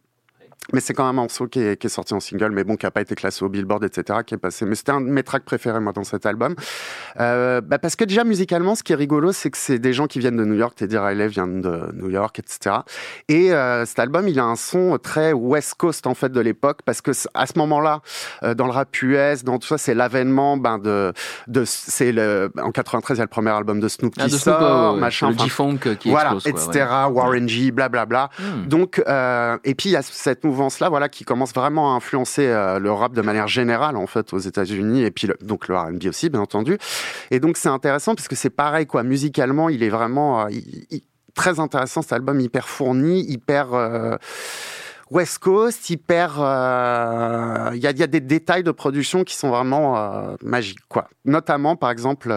[0.73, 2.77] Mais c'est quand même un morceau qui est, qui est sorti en single, mais bon,
[2.77, 4.65] qui n'a pas été classé au Billboard, etc., qui est passé.
[4.65, 6.55] Mais c'était un de mes tracks préférés, moi, dans cet album.
[7.21, 10.07] Euh, bah, parce que déjà, musicalement, ce qui est rigolo, c'est que c'est des gens
[10.07, 10.75] qui viennent de New York.
[10.77, 12.77] Teddy Riley vient de New York, etc.
[13.29, 16.81] Et euh, cet album, il a un son très West Coast, en fait, de l'époque,
[16.85, 18.01] parce que à ce moment-là,
[18.43, 21.13] euh, dans le rap US, dans tout ça, c'est l'avènement ben, de,
[21.47, 24.27] de c'est le, en 93, il y a le premier album de Snoop qui Ah,
[24.27, 25.31] de Snoop, sort, ouais, machin.
[25.31, 26.55] le G-Funk euh, qui voilà, explose.
[26.55, 26.87] quoi, etc.
[27.09, 27.13] ouais.
[27.13, 28.31] Warren G, blablabla.
[28.39, 28.67] Hmm.
[28.69, 32.47] Donc, euh, et puis il y a cette mouvance-là, voilà, qui commence vraiment à influencer
[32.47, 36.07] euh, le rap de manière générale en fait aux États-Unis, et puis donc le R&B
[36.07, 36.79] aussi, bien entendu.
[37.31, 39.03] Et donc c'est intéressant parce que c'est pareil, quoi.
[39.03, 40.51] Musicalement, il est vraiment euh,
[41.35, 44.17] très intéressant cet album, hyper fourni, hyper euh,
[45.11, 46.37] West Coast, hyper.
[47.75, 51.09] Il y, y a des détails de production qui sont vraiment magiques, quoi.
[51.25, 52.33] Notamment, par exemple.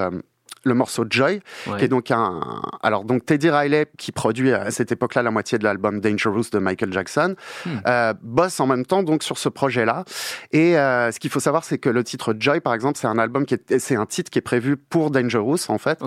[0.65, 1.78] Euh, le morceau Joy, Ouais.
[1.80, 2.41] qui est donc un.
[2.82, 6.60] Alors, donc Teddy Riley, qui produit à cette époque-là la moitié de l'album Dangerous de
[6.60, 7.70] Michael Jackson, Hmm.
[7.88, 10.04] euh, bosse en même temps donc sur ce projet-là.
[10.52, 13.17] Et euh, ce qu'il faut savoir, c'est que le titre Joy, par exemple, c'est un
[13.17, 16.00] album qui est, c'est un titre qui est prévu pour Dangerous en fait,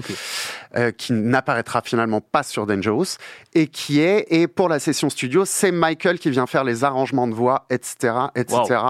[0.76, 3.16] euh, qui n'apparaîtra finalement pas sur Dangerous
[3.54, 7.26] et qui est et pour la session studio, c'est Michael qui vient faire les arrangements
[7.26, 8.80] de voix, etc., etc.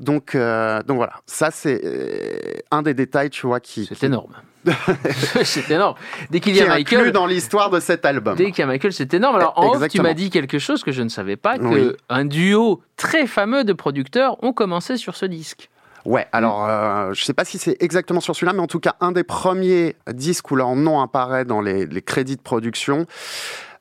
[0.00, 4.06] Donc, euh, donc voilà, ça c'est euh, un des détails, tu vois, qui, C'est qui-
[4.06, 4.32] énorme.
[5.44, 5.96] c'est énorme.
[6.30, 8.36] Dès qu'il qui y a inclus Michael, dans l'histoire de cet album.
[8.36, 9.36] Dès qu'il y a Michael, c'est énorme.
[9.36, 11.92] Alors, en off, tu m'as dit quelque chose que je ne savais pas, que Oui.
[12.08, 15.68] un duo très fameux de producteurs ont commencé sur ce disque.
[16.04, 18.96] Ouais, alors euh, je sais pas si c'est exactement sur celui-là, mais en tout cas,
[19.00, 23.06] un des premiers disques où leur nom apparaît dans les, les crédits de production,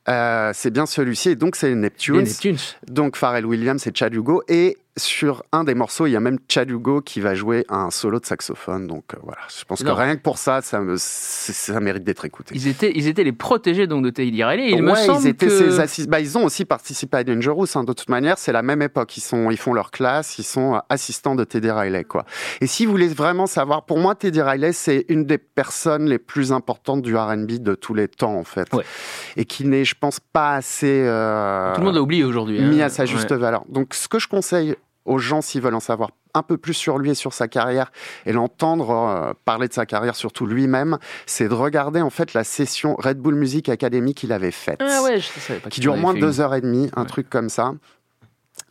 [0.07, 2.17] euh, c'est bien celui-ci, et donc c'est Neptunes.
[2.23, 2.57] Neptunes.
[2.87, 6.37] Donc Pharrell Williams et Chad Hugo, et sur un des morceaux, il y a même
[6.49, 8.87] Chad Hugo qui va jouer un solo de saxophone.
[8.87, 12.03] Donc euh, voilà, je pense que rien que pour ça, ça, me, c'est- ça mérite
[12.03, 12.53] d'être écouté.
[12.55, 14.71] Ils étaient, ils étaient les protégés donc de Teddy Riley.
[14.71, 17.23] Il me ouais, semble ils étaient que ses assis- bah, ils ont aussi participé à
[17.23, 17.67] Dangerous.
[17.75, 19.15] Hein, de toute manière, c'est la même époque.
[19.17, 20.37] Ils sont, ils font leur classe.
[20.39, 22.25] Ils sont euh, assistants de Teddy Riley, quoi.
[22.59, 26.19] Et si vous voulez vraiment savoir, pour moi, Teddy Riley, c'est une des personnes les
[26.19, 28.83] plus importantes du R&B de tous les temps, en fait, Ouais.
[29.37, 32.61] et qui n'est, je pense, pas assez euh, tout le monde l'a oublié aujourd'hui.
[32.61, 32.67] hein.
[32.69, 33.37] mis à sa juste Ouais.
[33.37, 33.63] valeur.
[33.69, 34.75] Donc, ce que je conseille
[35.11, 37.91] aux gens, s'ils veulent en savoir un peu plus sur lui et sur sa carrière,
[38.25, 42.43] et l'entendre euh, parler de sa carrière, surtout lui-même, c'est de regarder en fait la
[42.45, 45.97] session Red Bull Music Academy qu'il avait faite Ah ouais, je savais pas qui dure
[45.97, 47.07] moins de deux heures et demie, un Ouais.
[47.07, 47.73] truc comme ça.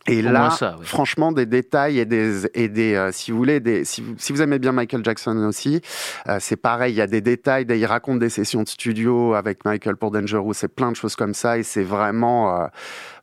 [0.07, 0.85] Et Au là, moins ça, ouais.
[0.85, 4.33] franchement, des détails et des, et des euh, si vous voulez, des, si, vous, si
[4.33, 5.79] vous aimez bien Michael Jackson aussi,
[6.27, 9.63] euh, c'est pareil, il y a des détails, il raconte des sessions de studio avec
[9.63, 12.65] Michael pour Dangerous, c'est plein de choses comme ça, et c'est vraiment, euh,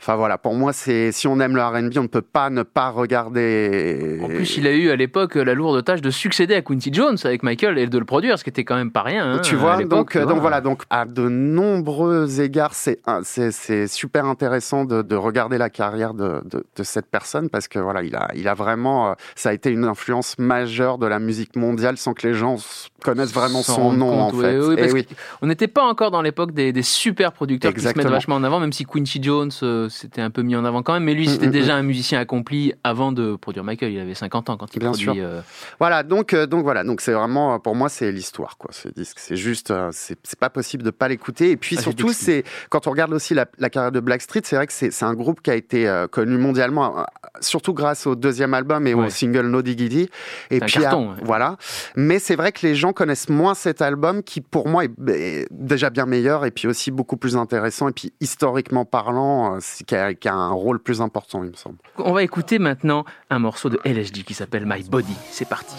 [0.01, 2.63] enfin voilà, pour moi, c'est, si on aime le R&B, on ne peut pas ne
[2.63, 4.21] pas regarder.
[4.23, 7.19] En plus, il a eu à l'époque la lourde tâche de succéder à Quincy Jones
[7.25, 9.33] avec Michael et de le produire, ce qui était quand même pas rien.
[9.33, 10.27] hein, tu vois, donc, tu vois.
[10.33, 16.15] donc voilà, donc à de nombreux égards, c'est super intéressant de, de regarder la carrière
[16.15, 19.51] de, de, de cette personne parce que voilà, il a, il a vraiment, euh, ça
[19.51, 22.57] a été une influence majeure de la musique mondiale sans que les gens
[23.03, 24.59] connaissent vraiment son nom compte, en fait.
[24.59, 25.07] oui, parce oui.
[25.43, 28.45] On n'était pas encore dans l'époque des, des super producteurs qui se mettent vachement en
[28.45, 31.05] avant, même si Quincy Jones euh, s'était un peu mis en avant quand même.
[31.05, 33.93] Mais lui, Mm, c'était mm, déjà un musicien accompli avant de produire Michael.
[33.93, 35.05] Il avait 50 ans quand il Bien produit.
[35.05, 35.15] sûr.
[35.19, 35.41] euh,
[35.79, 38.71] Voilà, donc euh, donc voilà, donc c'est vraiment pour moi c'est l'histoire quoi.
[38.73, 41.51] Ce disque, c'est juste, c'est pas possible de pas l'écouter.
[41.51, 44.57] Et puis Ah, surtout, c'est quand on regarde aussi la, la carrière de Blackstreet, c'est
[44.57, 47.03] vrai que c'est c'est un groupe qui a été connu mondialement, euh,
[47.41, 49.07] surtout grâce au deuxième album et Ouais.
[49.07, 50.11] au single No Diggity.
[50.51, 51.17] Et puis carton, ouais.
[51.23, 51.57] voilà.
[51.97, 55.47] Mais c'est vrai que les gens connaissent moins cet album qui pour moi est, est
[55.51, 59.95] déjà bien meilleur et puis aussi beaucoup plus intéressant et puis historiquement parlant, euh, qui
[59.95, 61.77] a, qui a un rôle plus important, il me semble.
[61.97, 65.15] On va écouter maintenant un morceau de LSD qui s'appelle My Body.
[65.31, 65.77] C'est parti.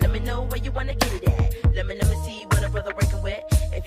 [0.00, 1.74] Let me know where you wanna get it at.
[1.74, 2.92] Let me let me see what a brother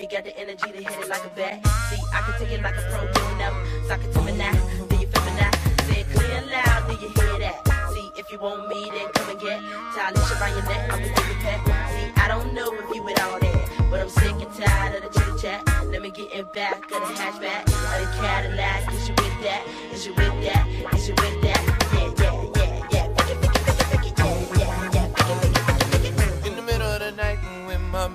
[0.06, 0.16] with.
[0.16, 1.66] Got the energy to hit it like a bat.
[1.90, 3.54] See, I can take it like a pro, you know.
[3.88, 4.52] Suck it to me now.
[4.90, 5.52] Do you feel me now?
[5.86, 7.92] Say it clear and loud, do you hear that?
[7.94, 9.60] See, if you want me, then come and get
[9.96, 11.60] Tyler around your neck, I'ma give you pet.
[11.66, 15.14] See, I don't know if you with all that, but I'm sick and tired of
[15.14, 15.86] the chit chat.
[15.88, 18.94] Let me get in back of the hatchback of the Cadillac.
[18.94, 19.62] Is you with that?
[19.92, 20.94] Is you with that?
[20.94, 21.35] Is you with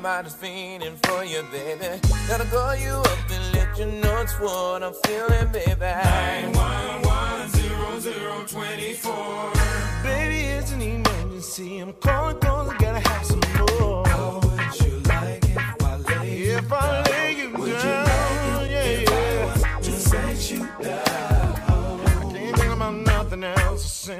[0.01, 2.01] mind is fiending for you, baby.
[2.27, 5.81] Gotta call you up and let you know it's what I'm feeling, baby.
[5.81, 7.51] 911
[10.03, 11.79] Baby, it's an emergency.
[11.81, 12.39] I'm calling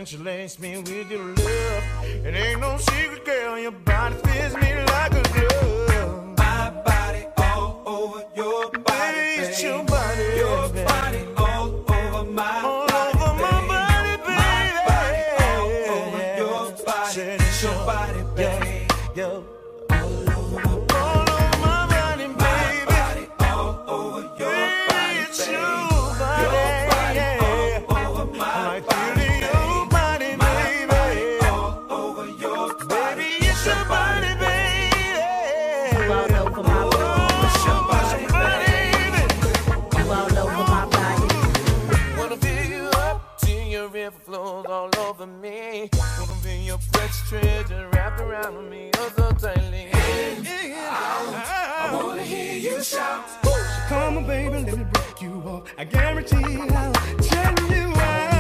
[0.01, 1.85] since you laced me with your love.
[2.25, 3.59] It ain't no secret, girl.
[3.59, 6.39] Your body fits me like a glove.
[6.39, 10.87] My body all over your body, it's your body, Your baby.
[10.87, 11.30] body
[48.59, 49.89] me oh so tightly.
[49.93, 53.25] I wanna hear you shout.
[53.89, 55.73] Come on, baby, let me break you off.
[55.79, 58.31] I guarantee I'll turn you out.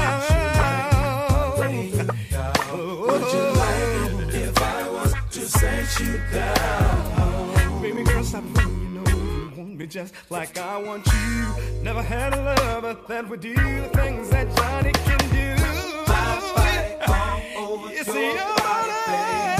[2.72, 7.82] Would you like if I was to set you down?
[7.82, 11.82] Baby girl, stop playing, you know you want me just like I want you.
[11.82, 15.56] Never had a lover that would do the things that Johnny can do.
[16.06, 17.40] Body all
[17.74, 19.59] over You see your body,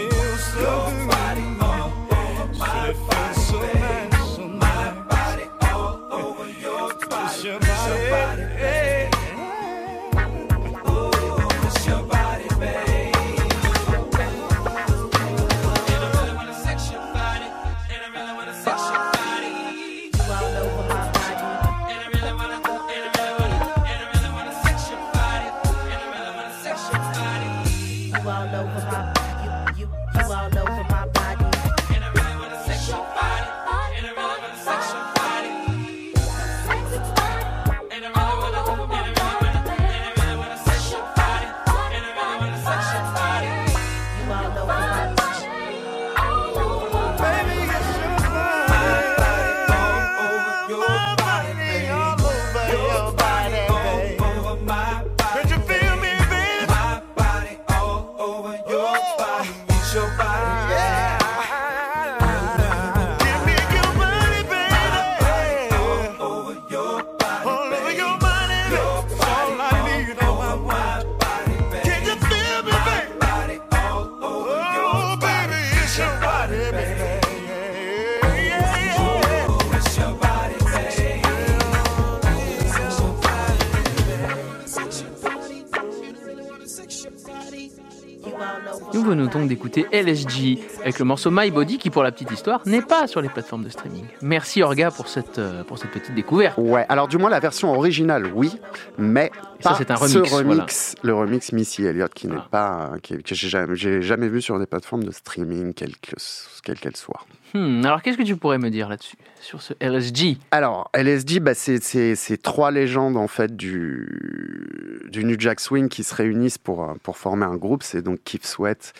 [89.41, 93.07] donc d'écouter LSG avec le morceau My Body qui, pour la petite histoire, n'est pas
[93.07, 94.05] sur les plateformes de streaming.
[94.21, 96.57] Merci Orga pour cette, euh, pour cette petite découverte.
[96.57, 98.51] Ouais, alors du moins la version originale, oui,
[98.97, 102.47] mais Et ça, pas c'est un ce remix, le remix Missy Elliott qui n'est Ah.
[102.49, 106.15] pas, euh, qui- que j'ai jamais, jamais vu sur des plateformes de streaming, quelle que-
[106.63, 107.25] quelle qu'elle soit.
[107.53, 111.53] Hmm, alors qu'est-ce que tu pourrais me dire là-dessus, sur ce LSG Alors, LSD, bah,
[111.53, 116.93] c'est trois légendes en fait du, du New Jack Swing qui se réunissent pour, euh,
[117.03, 117.83] pour former un groupe.
[117.83, 118.93] C'est donc Keith Sweat,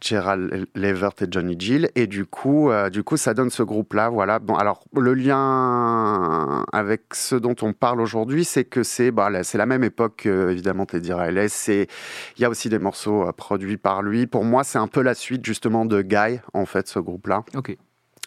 [0.00, 1.90] Gerald Levert et Johnny Gill.
[1.94, 4.08] Et du coup, euh, du coup ça donne ce groupe-là.
[4.08, 4.38] Voilà.
[4.38, 9.58] Bon, alors, le lien avec ce dont on parle aujourd'hui, c'est que c'est bah, c'est
[9.58, 11.46] la même époque, que, évidemment, Teddy Riley.
[11.68, 11.86] Il
[12.38, 14.26] y a aussi des morceaux euh, produits par lui.
[14.26, 17.44] Pour moi, c'est un peu la suite justement de Guy, en fait, ce groupe-là.
[17.54, 17.76] Ok.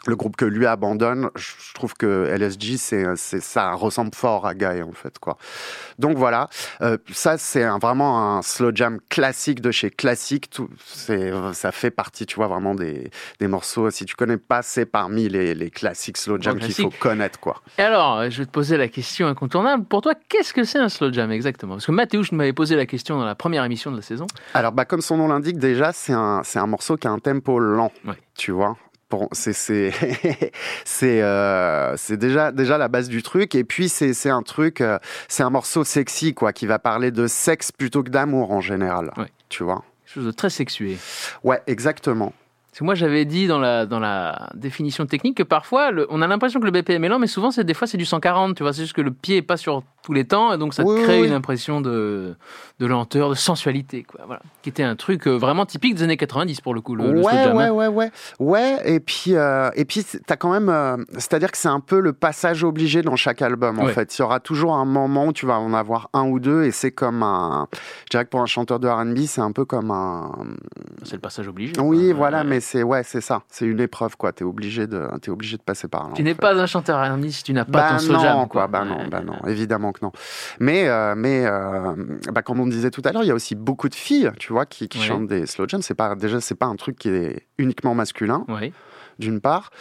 [0.08, 4.82] Le groupe que lui abandonne, je trouve que LSG, c'est, ça ressemble fort à Guy,
[4.82, 5.38] en fait, quoi.
[5.99, 6.49] Donc voilà,
[6.82, 10.49] Euh, ça, c'est un- vraiment un slow jam classique de chez Classique.
[10.49, 10.70] Tout,
[11.53, 13.89] ça fait partie, tu vois, vraiment des, des morceaux.
[13.89, 17.62] Si tu connais pas, c'est parmi les, les classiques slow jam qu'il faut connaître, quoi.
[17.78, 19.86] Et alors, euh, je vais te poser la question incontournable.
[19.86, 21.76] Pour toi, qu'est-ce que c'est un slow jam exactement?
[21.76, 24.28] Parce que Mathéouche m'avait posé la question dans la première émission de la saison.
[24.53, 27.20] Alors, bah, comme son nom l'indique, déjà, c'est un, c'est un morceau qui a un
[27.20, 27.91] tempo lent,
[28.36, 28.78] tu vois.
[29.32, 29.91] C'est c'est
[30.86, 33.55] c'est euh, c'est déjà déjà la base du truc.
[33.55, 37.12] Et puis c'est c'est un truc euh, c'est un morceau sexy quoi qui va parler
[37.12, 39.12] de sexe plutôt que d'amour en général.
[39.49, 39.84] Tu vois?
[40.05, 40.97] Quelque chose de très sexué.
[41.43, 42.34] ouais exactement
[42.78, 46.21] Parce que moi, j'avais dit dans la, dans la définition technique que parfois, le- on
[46.21, 48.55] a l'impression que le BPM est lent, mais souvent, c'est des fois, c'est du 140.
[48.55, 50.75] Tu vois, c'est juste que le pied est pas sur tous les temps, et donc
[50.75, 52.36] ça te crée oui, une impression de,
[52.80, 54.21] de lenteur, de sensualité, quoi.
[54.28, 54.41] Voilà.
[54.61, 57.23] Qui était un truc euh, vraiment typique des années 90 pour le coup, le, le
[57.23, 58.78] slow ouais, jam, ouais, ouais, ouais, ouais.
[58.86, 62.13] Et puis, euh, et puis, t'as quand même, euh, c'est-à-dire que c'est un peu le
[62.13, 63.80] passage obligé dans chaque album.
[63.80, 63.91] En Ouais.
[63.93, 66.63] fait, il y aura toujours un moment où tu vas en avoir un ou deux,
[66.63, 67.67] et c'est comme un.
[68.05, 70.32] Je dirais que pour un chanteur de R&B, c'est un peu comme un.
[71.03, 71.73] C'est le passage obligé.
[71.82, 73.43] Oui, voilà, mais c'est ouais, c'est ça.
[73.49, 74.34] C'est une épreuve, quoi.
[74.34, 76.13] T'es obligé de, t'es obligé de passer par là.
[76.15, 76.41] Tu n'es fait.
[76.41, 78.68] pas un chanteur R&B si tu n'as pas Bah ton slow non, jam, quoi.
[78.68, 80.11] Bah non, bah non, évidemment que non.
[80.59, 81.95] Mais, euh, mais euh,
[82.32, 84.51] bah, comme on disait tout à l'heure, il y a aussi beaucoup de filles, tu
[84.51, 85.82] vois, qui, chantent des slow jams.
[85.82, 88.45] C'est pas déjà, c'est pas un truc qui est uniquement masculin.
[88.49, 88.74] Oui.
[89.20, 89.72] D'une part,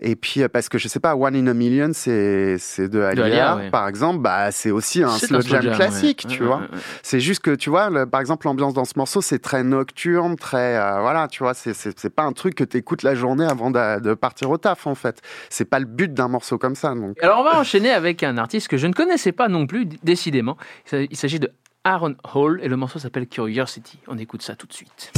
[0.00, 3.00] et puis euh, parce que je sais pas, One in a Million, c'est c'est de
[3.02, 3.70] Alia, Alia, ouais.
[3.70, 6.34] par exemple, bah c'est aussi un slow un slow jam jam, classique, ouais.
[6.34, 6.56] tu Ouais, vois.
[6.60, 6.78] ouais, ouais.
[7.02, 10.36] C'est juste que tu vois, le- par exemple, l'ambiance dans ce morceau, c'est très nocturne,
[10.36, 14.00] très euh, voilà, tu vois, c'est pas un truc que t'écoutes la journée avant de,
[14.00, 15.20] de partir au taf en fait.
[15.50, 17.22] C'est pas le but d'un morceau comme ça, donc.
[17.22, 20.56] Alors on va enchaîner avec un artiste que je ne connaissais pas non plus, décidément.
[20.86, 21.50] Il s'agit- Il s'agit de
[21.84, 23.98] Aaron Hall et le morceau s'appelle Curiosity.
[24.08, 25.12] On écoute ça tout de suite.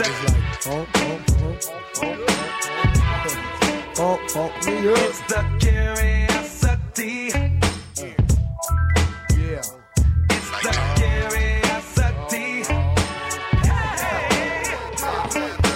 [0.00, 0.06] It's
[5.26, 7.16] the curiosity.
[9.36, 9.62] Yeah.
[10.30, 12.62] It's the curiosity.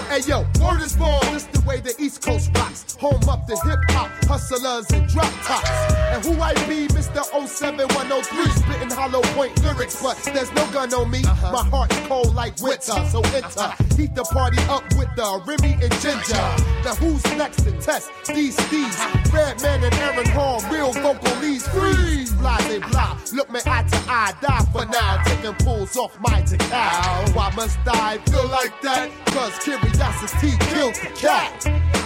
[0.09, 2.92] Hey yo, word is born, this the way the East Coast rocks.
[3.03, 5.69] Home up the hip hop, hustlers and drop tops.
[6.15, 7.25] And who I be, Mr.
[7.49, 11.25] 07103, spitting hollow point lyrics, but there's no gun on me.
[11.25, 11.51] Uh-huh.
[11.51, 13.59] My heart's cold like winter, so enter.
[13.59, 16.47] Uh, heat the party up with the Remy and Ginger.
[16.87, 18.97] Now who's next to test these steeds?
[19.35, 22.33] Redman and Aaron Hall, real vocal leads, freeze.
[22.35, 23.19] Blah, they blah.
[23.33, 25.21] Look me eye to eye, die for now.
[25.25, 27.25] Taking pulls off my cow.
[27.35, 29.11] Why must I feel like that?
[29.27, 32.02] Cause curiosity killed the cat.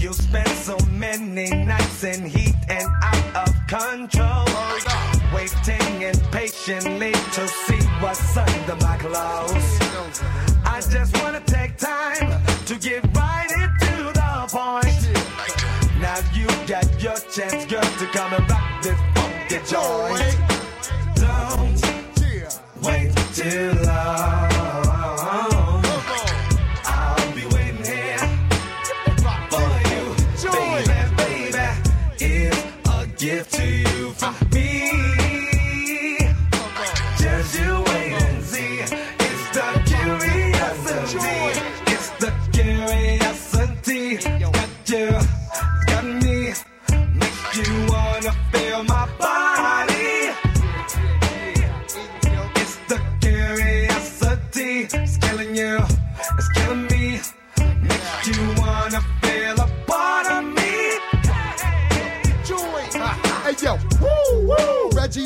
[0.00, 4.46] You spent so many nights in heat and out of control.
[5.34, 9.78] Waiting impatiently to see what's under my clothes.
[10.64, 15.02] I just wanna take time to get right into the point.
[16.00, 20.36] Now you got your chance, girl, to come and rock this funky joint.
[21.16, 21.76] Don't
[22.82, 24.59] wait too long.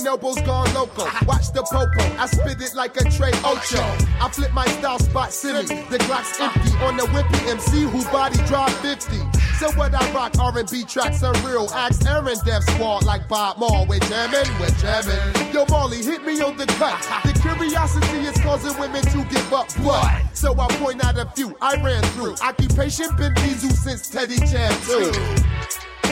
[0.05, 1.05] Noble's gone loco.
[1.25, 3.81] Watch the popo, I spit it like a Trey Ocho.
[4.21, 5.65] I flip my style spot silly.
[5.65, 9.17] The Glock's empty on the whippy MC who body drop 50.
[9.59, 11.71] So what I rock R&B tracks are real.
[11.73, 13.87] Axe Aaron Dev Squad like Bob Moore.
[13.87, 15.55] We're jamming, we're jamming.
[15.55, 17.01] Yo Marley, hit me on the cut.
[17.25, 20.23] The curiosity is causing women to give up blood.
[20.35, 22.35] So I point out a few I ran through.
[22.43, 25.13] Occupation been Diesel since Teddy Jam too.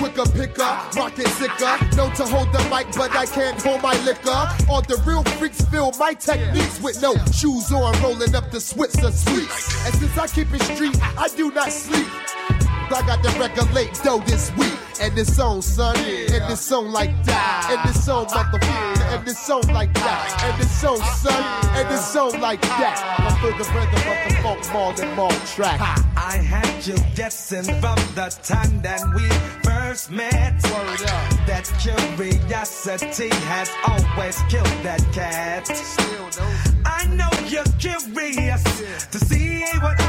[0.03, 1.79] Quicker picker, rocket sicker.
[1.95, 4.49] Known to hold the mic, but I can't hold my liquor.
[4.69, 9.13] All the real freaks feel my techniques with no shoes on, rolling up the Switzer
[9.13, 9.87] sweets.
[9.87, 12.09] And since I keep it street, I do not sleep.
[12.91, 14.73] I got to regulate dough this week.
[15.01, 19.49] And this song, son, and this song like that, and this song, motherfucker, and this
[19.49, 21.43] like that, and this song, son,
[21.77, 22.99] and this song like that.
[23.19, 25.81] I feel the rhythm of the funk more than more track.
[26.17, 29.62] I had you guessing from the time that we
[29.93, 30.59] first met.
[31.47, 35.69] That curiosity has always killed that cat.
[36.87, 38.63] I I know you're curious
[39.11, 40.02] to see what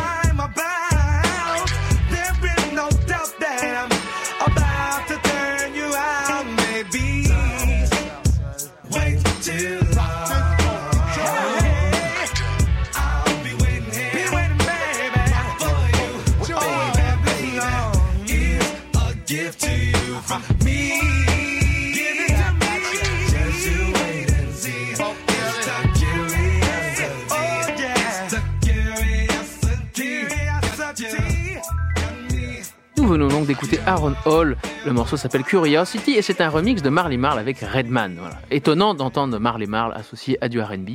[33.13, 34.57] venons donc d'écouter Aaron Hall.
[34.87, 38.15] Le morceau s'appelle Curiosity et c'est un remix de Marley Marl avec Redman.
[38.19, 38.39] Voilà.
[38.49, 40.93] Étonnant d'entendre Marley Marl associé à du R&B.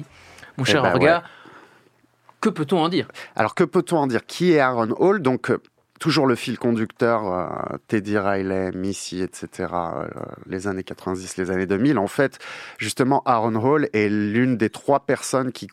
[0.57, 1.23] Mon cher ben Orga, ouais.
[2.41, 3.07] que peut-on en dire?
[3.37, 4.27] Alors que peut-on en dire?
[4.27, 5.23] Qui est Aaron Hall?
[5.23, 5.63] Donc euh,
[6.01, 9.69] toujours le fil conducteur, euh, Teddy Riley, Missy, etc.
[9.73, 10.09] euh,
[10.47, 11.99] les années 90, les années 2000.
[11.99, 12.41] En fait,
[12.79, 15.69] justement, Aaron Hall est l'une des trois personnes qui,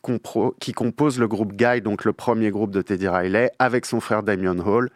[0.60, 4.22] qui composent le groupe Guy, donc le premier groupe de Teddy Riley, avec son frère
[4.22, 4.90] Damien Hall.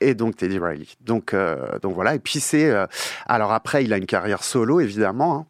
[0.00, 0.86] Et donc Teddy Riley.
[1.00, 2.14] Donc, euh, donc voilà.
[2.14, 2.70] Et puis c'est.
[2.70, 2.86] euh,
[3.26, 5.36] alors après, il a une carrière solo, évidemment.
[5.38, 5.46] hein,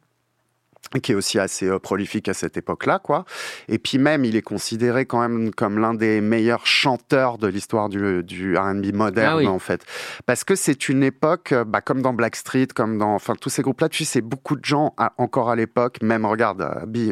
[1.03, 3.27] qui est aussi assez euh, prolifique à cette époque-là, quoi.
[3.69, 7.91] Et puis même, il est considéré quand même comme l'un des meilleurs chanteurs de l'histoire
[7.91, 9.47] du, du R&B moderne, Ah oui.
[9.49, 9.85] en fait,
[10.25, 13.91] parce que c'est une époque, bah, comme dans Blackstreet, comme dans, enfin, tous ces groupes-là,
[13.91, 16.67] tu sais, beaucoup de gens à- encore à l'époque, même regarde,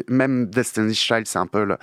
[0.09, 1.77] même Destiny's Child, c'est un peu le,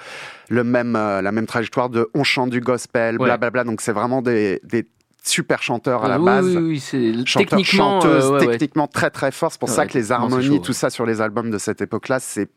[0.49, 3.27] le même, euh, la même trajectoire de on chante du gospel, Ouais.
[3.27, 3.63] blablabla.
[3.63, 4.85] Donc c'est vraiment des, des
[5.27, 8.53] super chanteurs à la base Oui, oui, c'est chanteur, techniquement, chanteuse, euh, ouais, ouais.
[8.59, 9.51] techniquement très très fort.
[9.53, 11.81] C'est pour Ouais, ça que les harmonies, chaud, tout ça sur les albums de cette
[11.81, 12.49] époque-là, c'est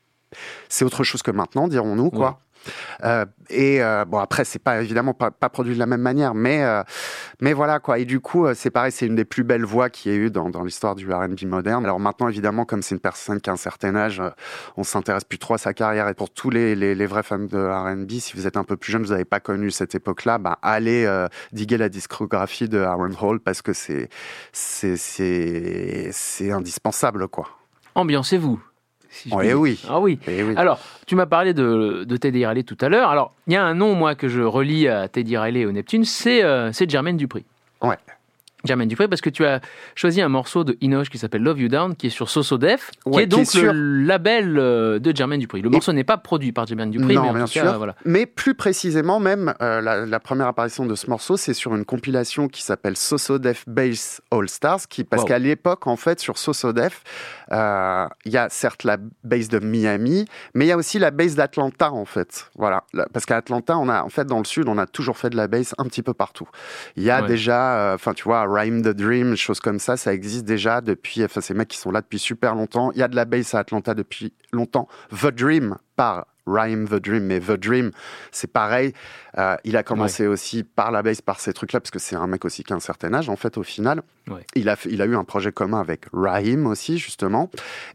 [0.68, 2.42] c'est autre chose que maintenant, dirons-nous quoi.
[3.04, 6.64] Euh, et euh, bon après c'est pas évidemment pas, produit de la même manière, mais
[6.64, 6.84] euh,
[7.42, 8.00] mais voilà quoi.
[8.00, 10.32] Et du coup c'est pareil, c'est une des plus belles voix qu'il y ait eu
[10.32, 11.86] dans, l'histoire du R&B moderne.
[11.86, 14.22] Alors maintenant évidemment comme c'est une personne qui a un certain âge,
[14.76, 16.08] on s'intéresse plus trop à sa carrière.
[16.08, 18.92] Et pour tous les, les, vrais fans de R&B, si vous êtes un peu plus
[18.92, 23.12] jeune, vous n'avez pas connu cette époque-là, bah, allez euh, diguer la discographie de Aaron
[23.22, 24.10] Hall parce que c'est
[26.52, 27.50] indispensable quoi.
[27.96, 28.62] Ambiancez-vous.
[29.10, 29.60] Si Oh, eh dire.
[29.60, 29.80] oui.
[29.90, 30.20] Ah oui.
[30.28, 30.54] Eh oui.
[30.58, 33.10] Alors, tu m'as parlé de, de Teddy Riley tout à l'heure.
[33.10, 35.72] Alors, il y a un nom, moi, que je relie à Teddy Riley et au
[35.72, 37.46] Neptune, c'est euh, c'est Jermaine Dupri.
[37.82, 37.96] Ouais.
[38.68, 39.62] Jermaine Dupri, parce que tu as
[39.96, 42.92] choisi un morceau de Inoche qui s'appelle Love You Down, qui est sur Soso Def,
[42.92, 45.62] qui est qui est donc sur- le label euh, de Jermaine Dupri.
[45.62, 47.64] Le morceau n'est pas produit par Jermaine Dupri, non, mais en bien tout sûr.
[47.64, 47.96] cas, voilà.
[48.06, 51.86] Mais plus précisément, même, euh, la, la première apparition de ce morceau, c'est sur une
[51.86, 55.28] compilation qui s'appelle Soso Def Bass All Stars, qui, parce Wow.
[55.30, 57.02] qu'à l'époque, en fait, sur Soso Def,
[57.52, 61.12] euh, il y a certes la bass de Miami, mais il y a aussi la
[61.12, 62.50] bass d'Atlanta, en fait.
[62.56, 62.84] Voilà.
[63.14, 65.38] Parce qu'à Atlanta, on a, en fait, dans le sud, on a toujours fait de
[65.38, 66.48] la bass un petit peu partout.
[66.96, 67.28] Il y a Ouais.
[67.28, 71.42] déjà, enfin, tu vois, Rhyme the Dream, choses comme ça, ça existe déjà depuis, enfin,
[71.42, 72.92] ces mecs qui sont là depuis super longtemps.
[72.94, 74.88] Il y a de la bass à Atlanta depuis longtemps.
[75.12, 77.92] The Dream par Rhyme the Dream, mais The Dream,
[78.32, 78.94] c'est pareil.
[79.38, 82.26] Euh, il a commencé aussi par la bass, par ces trucs-là, parce que c'est un
[82.26, 84.02] mec aussi qui a un certain âge, en fait, au final.
[84.30, 84.46] Ouais.
[84.56, 87.50] Il, a, fait- il a eu un projet commun avec Raheem aussi, justement.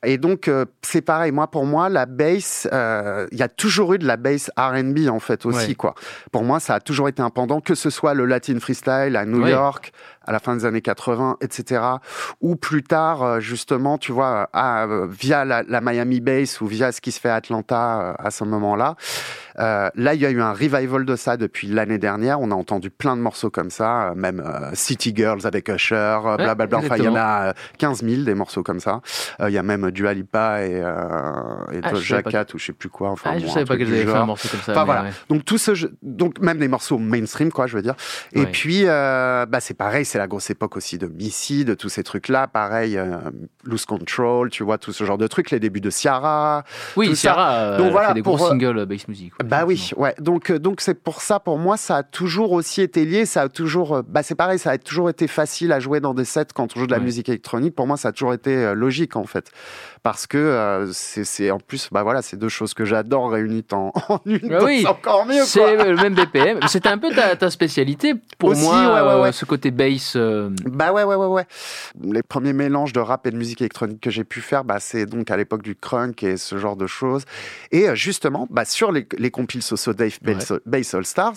[0.05, 1.33] Et donc, euh, c'est pareil.
[1.33, 5.09] Moi, pour moi, la bass, euh, il y a toujours eu de la bass R&B,
[5.09, 5.75] en fait, aussi, Ouais.
[5.75, 5.95] quoi.
[6.31, 9.25] Pour moi, ça a toujours été un pendant, que ce soit le Latin Freestyle à
[9.25, 9.47] New.
[9.47, 9.93] York,
[10.27, 11.83] à la fin des années 80, etc.
[12.41, 16.66] Ou plus tard, euh, justement, tu vois, à, euh, via la, la Miami Bass ou
[16.66, 18.97] via ce qui se fait à Atlanta euh, à ce moment-là.
[19.59, 22.41] Euh, là, il y a eu un revival de ça depuis l'année dernière.
[22.41, 26.37] On a entendu plein de morceaux comme ça, même euh, City Girls avec Usher, euh,
[26.37, 26.79] Ouais, blablabla.
[26.79, 29.01] Enfin, il y en a euh, 15 000 des morceaux comme ça.
[29.41, 32.73] Il y a même Dua Lipa et, et Ah, je Doja Cat ou je sais
[32.73, 33.11] plus quoi.
[33.11, 34.73] Enfin, Ah, je bon, un savais pas du avaient fait un morceau comme ça.
[34.73, 35.03] Enfin voilà.
[35.05, 35.11] ouais.
[35.29, 37.95] Donc tout ce jeu- donc même des morceaux mainstream quoi, je veux dire.
[38.33, 38.47] Et Ouais.
[38.47, 42.29] puis bah c'est pareil, c'est la grosse époque aussi de Missy, de tous ces trucs
[42.29, 43.17] là, pareil euh,
[43.65, 46.65] Lose Control, tu vois tout ce genre de trucs, les débuts de Ciara.
[46.97, 47.17] Oui.
[47.17, 49.33] Ciara euh, Donc elle voilà, fait des gros pour, euh, singles euh, bass music.
[49.41, 50.15] ouais, Bah oui, ouais.
[50.21, 53.43] Donc euh, donc c'est pour ça pour moi ça a toujours aussi été lié, ça
[53.43, 56.27] a toujours euh, bah c'est pareil, ça a toujours été facile à jouer dans des
[56.27, 57.05] sets quand on joue de la Ouais.
[57.05, 57.75] musique électronique.
[57.75, 59.51] Pour moi, ça a toujours été euh, logique en fait.
[60.03, 63.93] Parce que euh, c'est en plus bah voilà, c'est deux choses que j'adore réunies en,
[64.09, 64.49] en une.
[64.49, 66.59] Bah oui, c'est encore mieux C'est le même BPM.
[66.69, 69.33] C'était un peu ta, ta spécialité pour Aussi, moi, ouais, ouais, euh, ouais.
[69.33, 70.02] ce côté bass.
[70.17, 71.47] Euh, Bah ouais, ouais, ouais, ouais.
[72.03, 75.07] Les premiers mélanges de rap et de musique électronique que j'ai pu faire, bah, c'est
[75.07, 77.25] donc à l'époque du crunk et ce genre de choses.
[77.71, 80.19] Et euh, justement, bah, sur les, les compiles Soso Dave
[80.67, 81.37] Bass All Stars,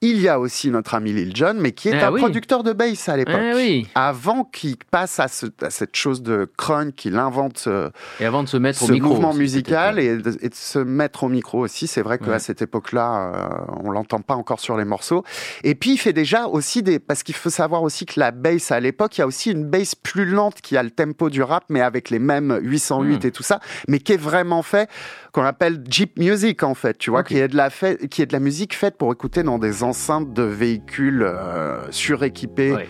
[0.00, 2.20] Il y a aussi notre ami Lil Jon, mais qui est Ah un oui.
[2.20, 3.34] producteur de bass à l'époque.
[3.36, 3.88] Ah oui.
[3.96, 7.90] Avant qu'il passe à, ce- à cette chose de crunk, qu'il invente euh,
[8.20, 9.08] Et avant de se mettre ce au micro.
[9.08, 11.88] mouvement musical et de, et de se mettre au micro aussi.
[11.88, 12.38] C'est vrai qu'à Ouais.
[12.38, 15.24] cette époque-là, euh, on l'entend pas encore sur les morceaux.
[15.64, 18.70] Et puis il fait déjà aussi des, parce qu'il faut savoir aussi que la bass
[18.70, 21.42] à l'époque, il y a aussi une bass plus lente qui a le tempo du
[21.42, 23.26] rap, mais avec les mêmes 808 Mm.
[23.26, 24.88] et tout ça, mais qui est vraiment fait
[25.38, 28.26] qu'on appelle Jeep Music en fait, tu vois, qui est de la fait, qui est
[28.26, 32.72] de la musique faite pour écouter dans des enceintes de véhicules euh, suréquipés.
[32.72, 32.88] Ouais.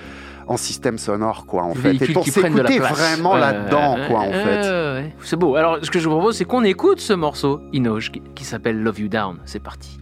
[0.50, 1.88] En système sonore, quoi, en fait.
[1.90, 4.62] Et véhicules pour qui prennent de la s'écouter vraiment Ouais, là-dedans, quoi, en fait.
[4.62, 5.14] ouais.
[5.22, 5.56] C'est beau.
[5.56, 8.82] Alors, ce que je vous propose, c'est qu'on écoute ce morceau, Inoge, qui, qui s'appelle
[8.82, 9.40] Love You Down.
[9.44, 9.98] C'est parti.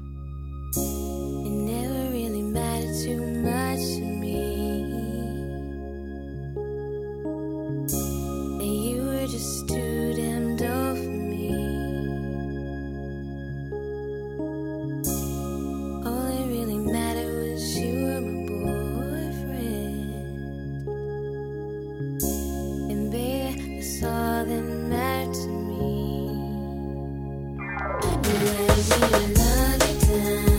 [0.76, 2.42] It never really
[24.00, 26.28] baby, that's all that mattered to me.
[28.02, 28.18] You
[28.90, 30.55] let me love you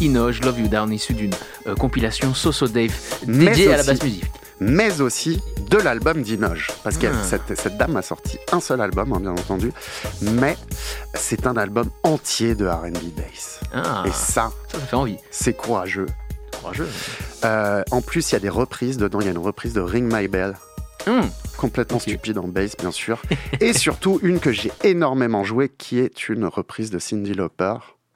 [0.00, 1.32] Inoge, Love You Down, issu d'une
[1.66, 2.92] euh, compilation Soso Dave
[3.26, 4.24] dédiée à la basse musique.
[4.60, 6.68] mais aussi de l'album d'Inoge.
[6.84, 7.22] Parce que Ah.
[7.24, 9.72] cette, cette dame a sorti un seul album, hein, bien entendu,
[10.20, 10.56] mais
[11.14, 13.60] c'est un album entier de RB Bass.
[13.74, 15.16] Ah, Et ça, ça, ça fait envie.
[15.30, 16.06] c'est courageux.
[16.60, 16.88] Courageux.
[17.44, 19.20] Euh, en plus, il y a des reprises dedans.
[19.20, 20.54] Il y a une reprise de Ring My Bell.
[21.08, 23.20] Hum, Complètement stupide en bass, bien sûr.
[23.60, 27.74] Et surtout, une que j'ai énormément jouée, qui est une reprise de Cindy Lauper.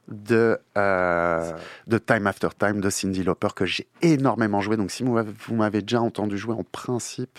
[0.09, 1.53] De, euh,
[1.89, 4.77] de Time After Time de Cindy Lauper que j'ai énormément joué.
[4.77, 5.13] Donc si vous
[5.55, 7.39] m'avez- déjà entendu jouer en principe,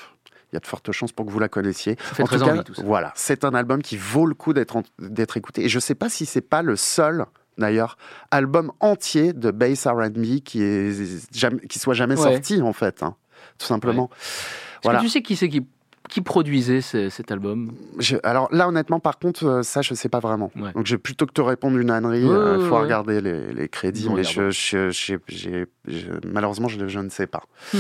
[0.51, 1.95] il y a de fortes chances pour que vous la connaissiez.
[1.97, 2.81] fait en très tout cas, envie, tout ça.
[2.83, 5.63] voilà, c'est un album qui vaut le coup d'être écouté.
[5.65, 7.25] Et je sais pas si c'est pas le seul
[7.57, 7.97] d'ailleurs
[8.31, 12.21] album entier de bass R&B qui est qui soit jamais Ouais.
[12.33, 13.15] sorti en fait, hein,
[13.57, 14.09] tout simplement.
[14.13, 14.99] Est-ce Voilà.
[14.99, 15.65] que tu sais qui c'est qui,
[16.09, 20.09] qui produisait ce- cet album Je- alors là, honnêtement, par contre, euh, ça, je sais
[20.09, 20.51] pas vraiment.
[20.55, 20.71] Ouais.
[20.73, 22.81] Donc, j'ai plutôt que te répondre une ânerie, il ouais, faut ouais.
[22.81, 24.51] regarder les, les crédits, mais je, regardera.
[25.87, 27.43] Je- malheureusement, je, je ne sais pas.
[27.73, 27.79] Hmm.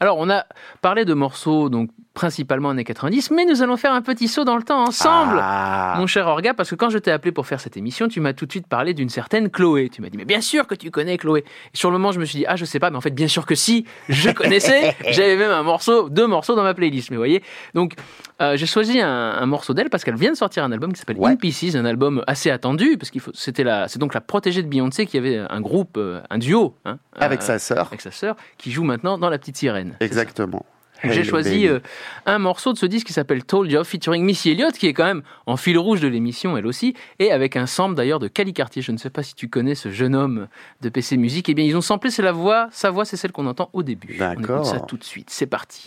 [0.00, 0.44] Alors, on a
[0.82, 4.56] parlé de morceaux, donc principalement années 90, mais nous allons faire un petit saut dans
[4.56, 5.96] le temps ensemble, Ah.
[5.98, 8.32] mon cher Orga, parce que quand je t'ai appelé pour faire cette émission, tu m'as
[8.32, 9.90] tout de suite parlé d'une certaine Chloé.
[9.90, 11.44] Tu m'as dit, mais bien sûr que tu connais Chloé.
[11.74, 13.10] Et sur le moment, je me suis dit, ah, je sais pas, mais en fait,
[13.10, 14.96] bien sûr que si, je connaissais.
[15.10, 17.42] J'avais même un morceau, deux morceaux dans ma playlist, mais vous voyez.
[17.74, 17.92] Donc,
[18.40, 21.00] euh, j'ai choisi un, un morceau d'elle parce qu'elle vient de sortir un album qui
[21.00, 21.32] s'appelle Ouais.
[21.32, 24.62] In Pieces, un album assez attendu, parce qu'il faut, c'était la, c'est donc la protégée
[24.62, 28.00] de Beyoncé qui avait un groupe, euh, un duo, hein, Avec euh, sa sœur, avec
[28.00, 29.96] sa sœur, qui joue maintenant dans La Petite Sirène.
[30.00, 30.64] Exactement.
[31.04, 31.80] J'ai choisi euh,
[32.24, 35.04] un morceau de ce disque qui s'appelle Told You featuring Missy Elliott, qui est quand
[35.04, 38.52] même en fil rouge de l'émission, elle aussi, et avec un sample d'ailleurs de Cali
[38.52, 38.82] Cartier.
[38.82, 40.48] Je ne sais pas si tu connais ce jeune homme
[40.80, 41.48] de PC Music.
[41.48, 43.82] Eh bien, ils ont samplé, c'est la voix, sa voix, c'est celle qu'on entend au
[43.82, 44.16] début.
[44.16, 44.60] On D'accord.
[44.60, 45.28] écoute ça tout de suite.
[45.30, 45.86] C'est parti.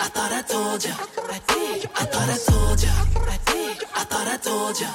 [0.00, 0.94] I thought I told you.
[1.28, 1.90] I did.
[1.94, 2.88] I thought I told you.
[3.28, 3.84] I did.
[3.94, 4.88] I thought I told you.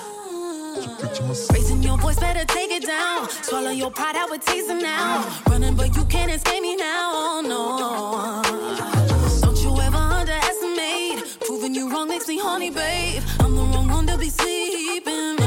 [1.54, 3.30] Raising your voice, better take it down.
[3.30, 5.24] Swallow your pride, I would taste it now.
[5.50, 7.12] Running, but you can't escape me now.
[7.14, 8.42] Oh, no.
[9.42, 11.42] Don't you ever underestimate.
[11.42, 13.22] Proving you wrong makes me horny, babe.
[13.40, 15.45] I'm the wrong one to be sleeping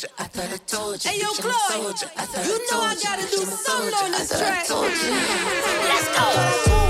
[0.00, 0.08] soldier.
[0.18, 1.10] I thought I told you.
[1.10, 2.10] Hey yo, picture my Chloe, soldier.
[2.16, 4.04] I thought you I know I told you, gotta do picture my something soldier.
[4.04, 4.66] on this I thought I track.
[4.66, 5.10] told you.
[5.88, 6.83] Let's I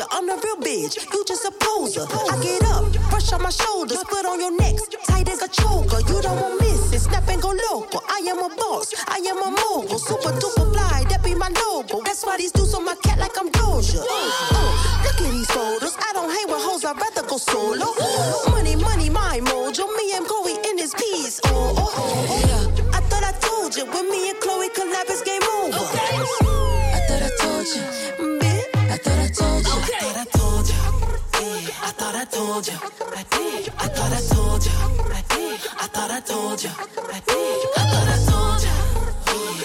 [0.00, 0.96] I'm the real bitch.
[1.12, 2.06] You just a poser.
[2.08, 4.76] I get up, brush on my shoulders, foot on your neck,
[5.06, 6.00] tight as a choker.
[6.08, 8.02] You don't want miss it, snap and go local.
[8.08, 11.04] I am a boss, I am a mogul, super duper fly.
[11.10, 12.00] That be my logo.
[12.04, 14.00] That's why these dudes on my cat like I'm Doja.
[14.00, 15.94] Uh, look at these photos.
[15.98, 16.86] I don't hang with hoes.
[16.86, 17.92] I'd rather go solo.
[18.50, 19.94] Money, money, my mojo.
[19.96, 21.38] Me and Chloe in this piece.
[21.44, 22.96] Oh, oh, oh, yeah.
[22.96, 25.76] I thought I told you when me and Chloe collab, it's game over.
[25.76, 28.01] I thought I told you.
[29.34, 29.72] Told you.
[29.72, 30.74] I thought I told you.
[31.82, 32.74] I thought I told you.
[33.16, 33.68] I did.
[33.78, 34.72] I thought I told you.
[34.72, 35.60] I did.
[35.76, 36.70] I thought I told you.
[36.70, 37.68] I did.
[37.76, 38.70] I thought I told you.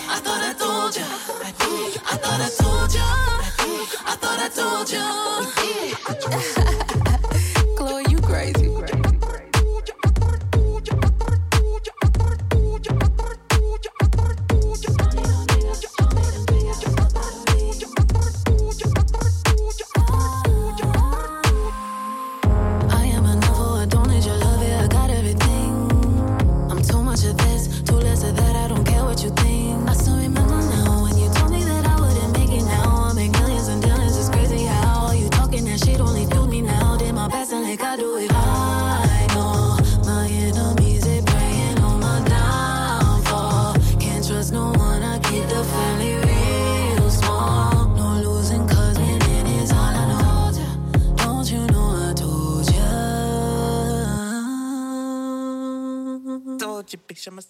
[0.09, 1.03] I thought I told you.
[1.03, 1.97] I did.
[2.05, 3.01] I thought I told you.
[3.01, 3.87] I did.
[4.05, 4.89] I thought I told
[6.91, 6.96] you.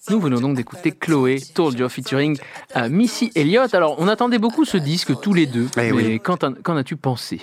[0.09, 2.37] Nous venons donc d'écouter Chloé, Told You featuring
[2.75, 3.73] euh, Missy Elliott.
[3.73, 6.19] Alors, on attendait beaucoup ce disque tous les deux, Eh mais oui.
[6.19, 7.41] qu'en as-tu pensé?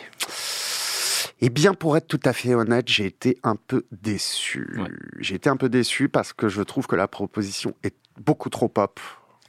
[1.41, 4.77] Eh bien, pour être tout à fait honnête, j'ai été un peu déçu.
[4.79, 4.89] Ouais.
[5.19, 8.69] J'ai été un peu déçu parce que je trouve que la proposition est beaucoup trop
[8.69, 8.99] pop.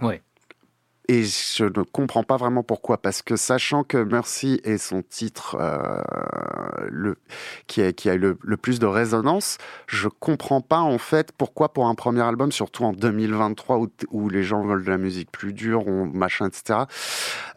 [0.01, 0.21] Ouais.
[1.07, 5.55] Et je ne comprends pas vraiment pourquoi, parce que sachant que Mercy est son titre
[5.59, 6.01] euh,
[6.89, 7.17] le,
[7.67, 11.31] qui, a, qui a eu le, le plus de résonance, je comprends pas en fait
[11.31, 14.97] pourquoi pour un premier album, surtout en 2023 où, où les gens veulent de la
[14.97, 16.79] musique plus dure, on, machin, etc.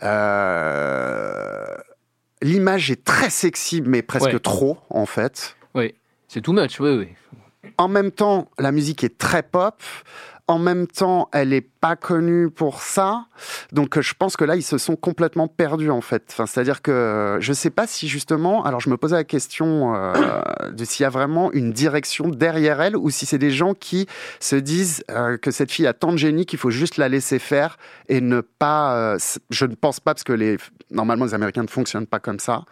[0.03, 1.76] Euh,
[2.42, 4.38] L'image est très sexy, mais presque Ouais.
[4.38, 5.57] trop en fait.
[5.74, 5.94] Oui,
[6.28, 7.09] c'est too much, oui, oui.
[7.78, 9.82] En même temps, la musique est très pop.
[10.49, 13.26] En même temps, elle est pas connue pour ça.
[13.72, 16.34] Donc, euh, je pense que là, ils se sont complètement perdus, en fait.
[16.46, 18.64] C'est-à-dire que euh, je sais pas si justement.
[18.64, 20.12] Alors, je me posais la question euh,
[20.72, 24.07] de s'il y a vraiment une direction derrière elle ou si c'est des gens qui
[24.40, 25.05] se disent
[25.42, 27.76] que cette fille a tant de génie qu'il faut juste la laisser faire
[28.09, 29.16] et ne pas.
[29.51, 30.57] je ne pense pas parce que les
[30.90, 32.64] normalement les Américains ne fonctionnent pas comme ça.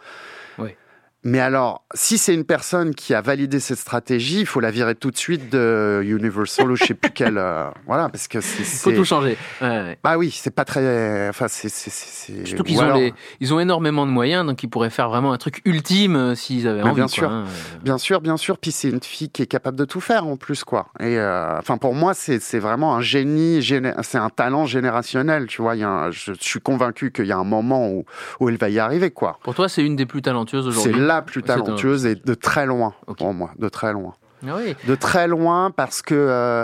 [1.29, 4.95] Mais alors, si c'est une personne qui a validé cette stratégie, il faut la virer
[4.95, 7.37] tout de suite de Universal ou je sais plus quelle.
[7.37, 8.61] euh, voilà, parce que c'est.
[8.63, 9.37] Il faut tout changer.
[9.61, 9.99] Ouais, ouais.
[10.05, 11.27] Bah oui, c'est pas très.
[11.27, 11.67] Enfin, c'est.
[11.67, 15.09] Surtout ou qu'ils ont, alors- les- ils ont énormément de moyens, donc ils pourraient faire
[15.09, 16.95] vraiment un truc ultime euh, s'ils avaient Mais envie.
[16.95, 17.29] bien quoi, sûr.
[17.29, 17.43] hein.
[17.83, 18.57] Bien sûr, bien sûr.
[18.57, 20.87] Puis c'est une fille qui est capable de tout faire en plus, quoi.
[21.01, 25.61] Et euh, enfin, pour moi, c'est vraiment un génie, géné- c'est un talent générationnel, tu
[25.61, 25.75] vois.
[25.75, 28.05] Il y a un- je, je suis convaincu qu'il y a un moment où,
[28.39, 29.39] où elle va y arriver, quoi.
[29.43, 31.01] Pour toi, c'est une des plus talentueuses C'est aujourd'hui.
[31.17, 34.15] La plus talentueuse et de très loin, pour moi, de très loin.
[34.47, 34.75] Ah oui.
[34.87, 36.63] de très loin parce que euh,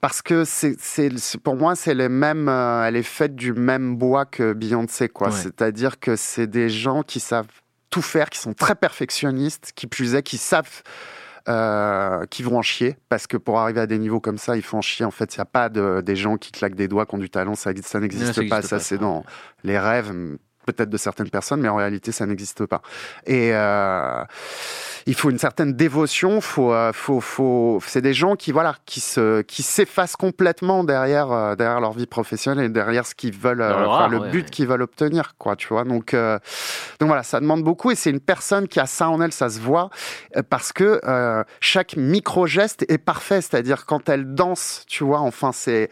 [0.00, 0.74] parce que c'est
[1.44, 5.28] pour moi c'est les mêmes euh, elle est faite du même bois que Beyoncé quoi
[5.28, 5.34] Ouais.
[5.34, 7.44] c'est-à-dire que c'est des gens qui savent
[7.90, 10.82] tout faire qui sont très perfectionnistes qui plus est qui savent
[11.48, 14.62] euh, qui vont en chier parce que pour arriver à des niveaux comme ça, il
[14.62, 15.06] faut en chier.
[15.06, 17.18] En fait, il n'y a pas de, des gens qui claquent des doigts, qui ont
[17.18, 18.60] du talent, ça, ça n'existe pas.
[18.60, 19.24] Ça, c'est dans
[19.64, 20.12] les rêves,
[20.66, 22.82] peut-être de certaines personnes, mais en réalité, ça n'existe pas.
[23.26, 24.22] Et euh,
[25.06, 26.40] il faut une certaine dévotion.
[26.40, 27.80] Faut, euh, faut, faut.
[27.86, 32.06] C'est des gens qui, voilà, qui se, qui s'effacent complètement derrière, euh, derrière leur vie
[32.06, 34.50] professionnelle et derrière ce qu'ils veulent, euh, enfin, le ouais, but ouais.
[34.50, 35.56] qu'ils veulent obtenir, quoi.
[35.56, 35.84] Tu vois.
[35.84, 36.38] Donc, euh,
[36.98, 39.48] donc voilà, ça demande beaucoup et c'est une personne qui a ça en elle, ça
[39.48, 39.90] se voit
[40.48, 43.40] parce que euh, chaque micro geste est parfait.
[43.40, 45.20] C'est-à-dire quand elle danse, tu vois.
[45.20, 45.90] Enfin, c'est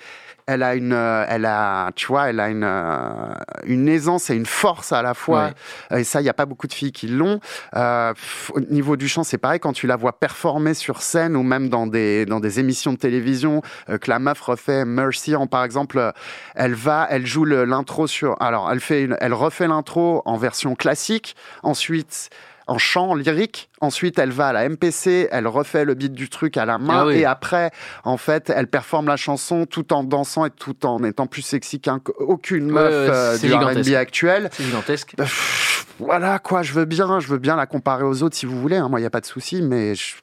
[0.48, 3.34] elle a une, euh, elle a, tu vois, elle a une, euh,
[3.66, 5.50] une aisance et une force à la fois.
[5.94, 7.38] Et ça, il n'y a pas beaucoup de filles qui l'ont.
[7.76, 8.14] Euh,
[8.54, 9.60] au niveau du chant, c'est pareil.
[9.60, 12.98] Quand tu la vois performer sur scène ou même dans des, dans des émissions de
[12.98, 16.12] télévision, euh, que la meuf refait Mercy, en, par exemple, euh,
[16.54, 18.34] elle va, elle joue l'intro sur.
[18.40, 21.36] Alors, elle fait, une- elle refait l'intro en version classique.
[21.62, 22.30] Ensuite.
[22.68, 26.56] En chant lyrique, ensuite elle va à la MPC, elle refait le beat du truc
[26.58, 27.16] à la main Ah oui.
[27.16, 27.70] et après,
[28.04, 31.80] en fait, elle performe la chanson tout en dansant et tout en étant plus sexy
[31.80, 33.52] qu'aucune Ouais, meuf ouais, euh, du.
[33.90, 34.50] R&B actuel.
[34.52, 35.14] C'est gigantesque.
[35.16, 38.60] Pff, Voilà quoi, je veux bien, je veux bien la comparer aux autres si vous
[38.60, 38.76] voulez.
[38.76, 40.14] hein, moi, il y a pas de souci, mais je-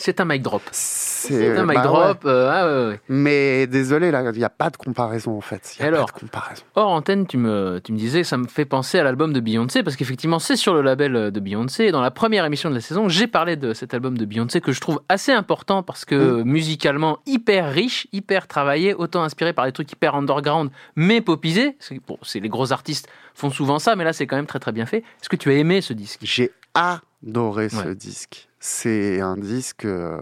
[0.00, 0.62] C'est un mic drop.
[0.72, 2.24] c'est un mic bah drop.
[2.24, 2.30] ouais.
[2.30, 3.00] euh, ah ouais.
[3.10, 5.76] Mais désolé, là, il n'y a pas de comparaison en fait.
[5.78, 6.62] Il y a Alors pas de comparaison.
[6.74, 9.82] Hors antenne, tu me, tu me disais, ça me fait penser à l'album de Beyoncé,
[9.82, 11.84] parce qu'effectivement, c'est sur le label euh, de Beyoncé.
[11.84, 14.62] Et dans la première émission de la saison, j'ai parlé de cet album de Beyoncé
[14.62, 19.66] que je trouve assez important parce que musicalement hyper riche, hyper travaillé, autant inspiré par
[19.66, 21.76] des trucs hyper underground, mais popisés.
[21.78, 24.72] C'est bon, les gros artistes font souvent ça, mais là, c'est quand même très très
[24.72, 24.98] bien fait.
[25.20, 26.20] Est-ce que tu as aimé ce disque?
[26.22, 28.49] J'ai adoré ce disque.
[28.60, 29.84] C'est un disque.
[29.86, 30.18] euh,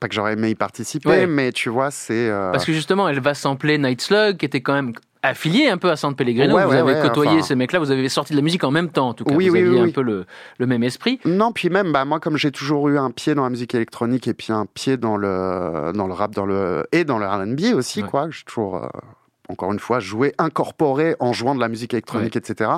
[0.00, 1.26] Pas que j'aurais aimé y participer, Ouais.
[1.26, 2.28] mais tu vois, c'est.
[2.28, 4.92] euh, Parce que justement, elle va sampler Night Slug, qui était quand même
[5.22, 6.54] affilié un peu à San Pellegrino.
[6.54, 8.70] Ouais, vous ouais, avez côtoyé enfin- ces mecs-là, vous avez sorti de la musique en
[8.70, 9.34] même temps, en tout cas.
[9.34, 10.26] Oui, vous oui, aviez oui, un peu le,
[10.58, 11.18] le même esprit.
[11.24, 14.28] Non, puis même, bah, moi, comme j'ai toujours eu un pied dans la musique électronique
[14.28, 17.74] et puis un pied dans le, dans le rap dans le, et dans le RB
[17.74, 18.28] aussi, quoi.
[18.28, 18.88] J'ai toujours, euh,
[19.48, 22.70] encore une fois, joué, incorporé en jouant de la musique électronique, etc.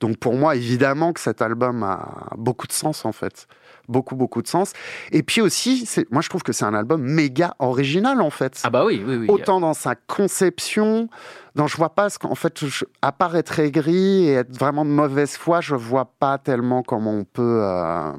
[0.00, 3.46] Donc pour moi, évidemment que cet album a beaucoup de sens, en fait.
[3.88, 4.72] Beaucoup, beaucoup de sens.
[5.10, 8.60] Et puis aussi, moi, je trouve que c'est un album méga original, en fait.
[8.62, 9.26] Ah bah oui, oui, oui.
[9.28, 11.08] Autant dans sa conception,
[11.56, 14.84] dans je vois pas ce qu'en fait, je- à part être aigri et être vraiment
[14.84, 18.12] de mauvaise foi, je vois pas tellement comment on peut, euh,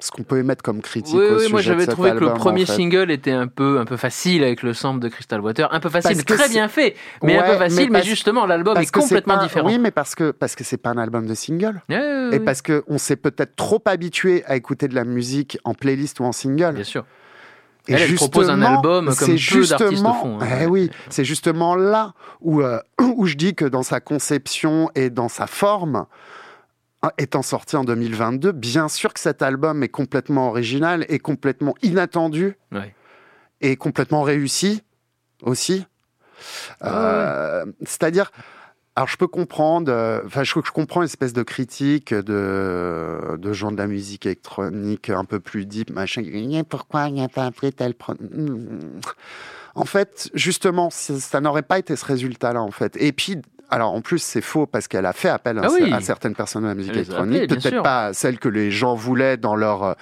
[0.00, 2.32] ce qu'on peut émettre comme critique Oui, au oui, sujet moi j'avais trouvé que le
[2.34, 2.72] premier en fait.
[2.72, 5.72] single était un peu, un peu facile avec le sample de Crystal Water.
[5.72, 7.90] Un peu facile, que très bien fait, mais un peu facile.
[7.90, 9.66] Mais, justement, l'album est que complètement pas- différent.
[9.68, 11.82] Oui, mais parce que parce que c'est pas un album de single.
[12.32, 16.24] Et parce qu'on s'est peut-être trop habitué à écouter de la musique en playlist ou
[16.24, 16.74] en single.
[16.74, 17.04] Bien sûr.
[17.88, 20.46] Et Elle, elle propose un album comme peu d'artistes justement- font, hein.
[20.62, 25.08] Eh oui, c'est justement là où, euh, où je dis que dans sa conception et
[25.10, 26.04] dans sa forme,
[27.18, 32.56] étant sorti en 2022, bien sûr que cet album est complètement original et complètement inattendu
[32.72, 32.94] Ouais.
[33.60, 34.82] et complètement réussi
[35.42, 35.86] aussi.
[36.84, 38.30] Euh, C'est-à-dire,
[38.96, 43.52] alors je peux comprendre, euh, enfin je, je comprends une espèce de critique de, de
[43.52, 46.22] gens de la musique électronique un peu plus deep, machin.
[46.68, 48.78] Pourquoi il n'y a pas pris tel Hmm.
[49.76, 52.96] En fait, justement, ça, ça n'aurait pas été ce résultat-là, en fait.
[53.00, 53.38] Et puis,
[53.70, 55.92] alors en plus, c'est faux parce qu'elle a fait appel à, Ah oui.
[55.92, 59.56] à certaines personnes de la musique électronique, peut-être pas celles que les gens voulaient dans
[59.56, 59.94] leur euh,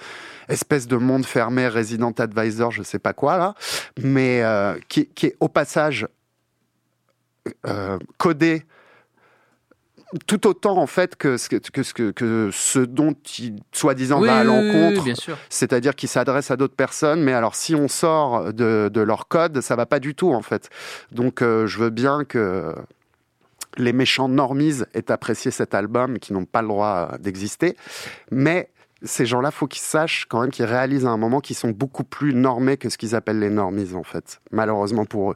[0.49, 3.55] espèce de monde fermé, Resident Advisor, je sais pas quoi là,
[4.01, 6.07] mais euh, qui, qui est au passage
[7.67, 8.63] euh, codé
[10.25, 14.19] tout autant en fait que ce que, que, ce que, que ce dont il soi-disant
[14.19, 15.37] Oui, va à oui, oui, oui, l'encontre sûr.
[15.49, 19.61] c'est-à-dire qu'ils s'adressent à d'autres personnes, mais alors si on sort de, de leur code,
[19.61, 20.69] ça va pas du tout en fait.
[21.11, 22.73] Donc euh, je veux bien que
[23.77, 27.75] les méchants normies aient apprécié cet album, qui n'ont pas le droit d'exister,
[28.31, 28.69] mais
[29.03, 32.03] ces gens-là, faut qu'ils sachent quand même qu'ils réalisent à un moment qu'ils sont beaucoup
[32.03, 35.35] plus normés que ce qu'ils appellent les normies en fait, malheureusement pour eux.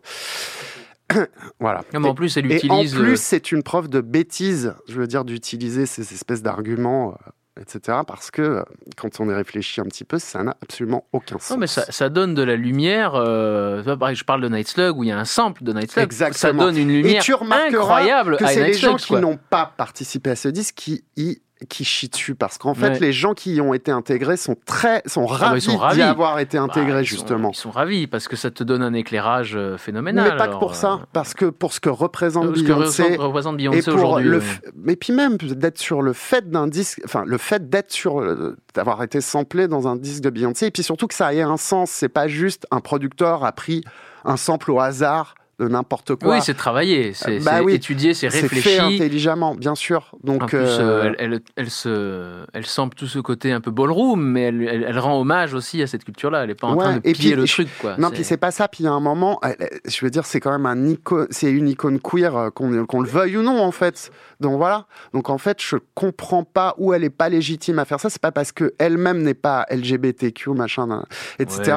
[1.59, 1.83] voilà.
[1.93, 4.99] Non, mais en plus, elle Et en euh, plus, c'est une preuve de bêtise, je
[4.99, 7.99] veux dire, d'utiliser ces espèces d'arguments, euh, etc.
[8.07, 8.63] Parce que euh,
[8.97, 11.51] quand on y réfléchit un petit peu, ça n'a absolument aucun sens.
[11.51, 13.13] Non, mais ça, ça donne de la lumière.
[13.15, 15.91] Euh, pareil, je parle de Night Slug où il y a un sample de Night
[15.91, 16.11] Slug.
[16.11, 16.63] Ça Exactement.
[16.65, 20.35] donne une lumière Et tu incroyable que c'est les gens qui n'ont pas participé à
[20.35, 21.39] ce disque qui y
[21.69, 22.99] qui chient dessus parce qu'en fait Ouais.
[22.99, 25.95] les gens qui y ont été intégrés sont très sont Ah bah, ravis, ravis.
[25.97, 27.51] d'y avoir été Bah, intégrés sont- justement.
[27.51, 30.31] Ils sont ravis parce que ça te donne un éclairage euh, phénoménal.
[30.31, 33.55] Mais pas que pour euh, ça, parce que pour ce que représente que Beyoncé, représente
[33.57, 34.43] Beyoncé et pour aujourd'hui, le, ouais.
[34.43, 38.19] f- mais puis même d'être sur le fait d'un disque, enfin le fait d'être sur,
[38.19, 41.41] euh, d'avoir été samplé dans un disque de Beyoncé, et puis surtout que ça ait
[41.41, 43.83] un sens, c'est pas juste un producteur a pris
[44.25, 46.33] un sample au hasard de n'importe quoi.
[46.35, 47.73] Oui, c'est travaillé, c'est Euh, bah c'est oui.
[47.75, 48.69] étudié, c'est C'est réfléchi.
[48.69, 50.11] fait intelligemment, bien sûr.
[50.23, 53.61] Donc en plus, euh, euh, elle, elle, elle se, elle semble tout ce côté un
[53.61, 56.41] peu ballroom, mais elle, elle, elle rend hommage aussi à cette culture-là.
[56.41, 57.95] Elle n'est pas en train de piller puis, le je- truc, quoi.
[57.97, 58.67] Non, C'est- puis c'est pas ça.
[58.67, 59.39] Puis il y a un moment,
[59.85, 63.37] je veux dire, c'est quand même un icône, c'est une icône queer, qu'on le veuille
[63.37, 64.11] ou non, en fait.
[64.39, 64.87] Donc voilà.
[65.13, 68.09] Donc en fait, je comprends pas où elle est pas légitime à faire ça.
[68.09, 71.03] C'est pas parce que elle-même n'est pas LGBTQ, machin,
[71.39, 71.61] etc.
[71.67, 71.73] Ouais.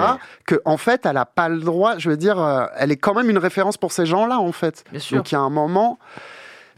[0.47, 1.99] Que en fait, elle a pas le droit.
[1.99, 2.39] Je veux dire,
[2.77, 4.85] elle est quand même une référence pour ces gens-là, en fait.
[4.91, 5.16] Bien sûr.
[5.18, 5.99] Donc il y a un moment.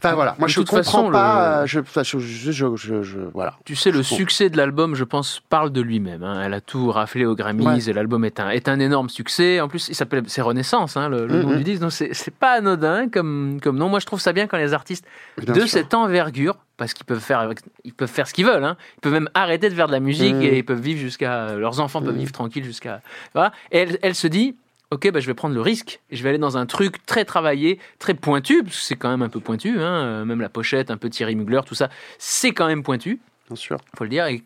[0.01, 1.65] Enfin voilà, moi De je toute comprends façon, pas.
[1.65, 3.55] le- euh, Je, voilà.
[3.65, 6.23] Tu sais, le succès de l'album, je pense, parle de lui-même.
[6.23, 6.41] hein.
[6.41, 7.89] Elle a tout raflé aux Grammys Ouais.
[7.89, 9.59] et l'album est un, est un énorme succès.
[9.59, 11.57] En plus, il s'appelle c'est Renaissance, hein, le, le nom Mhm.
[11.57, 11.81] du disque.
[11.81, 13.89] Donc, c'est pas anodin comme, comme nom.
[13.89, 15.05] Moi, je trouve ça bien quand les artistes
[15.37, 15.67] Bien de sûr.
[15.69, 18.63] cette envergure, parce qu'ils peuvent faire, avec- ils peuvent faire ce qu'ils veulent.
[18.63, 18.77] hein.
[18.99, 20.43] Ils peuvent même arrêter de faire de la musique Mhm.
[20.43, 21.55] et ils peuvent vivre jusqu'à.
[21.55, 22.19] Leurs enfants peuvent Mhm.
[22.19, 23.01] vivre tranquilles jusqu'à.
[23.33, 23.51] Voilà.
[23.73, 24.55] Et elle, elle se dit.
[24.91, 27.79] Ok, bah, je vais prendre le risque je vais aller dans un truc très travaillé,
[27.99, 30.89] très pointu, parce que c'est quand même un peu pointu, hein, euh, même la pochette,
[30.89, 33.77] un peu Thierry Mugler, tout ça, c'est quand même pointu Bien sûr.
[33.95, 34.41] faut le dire, et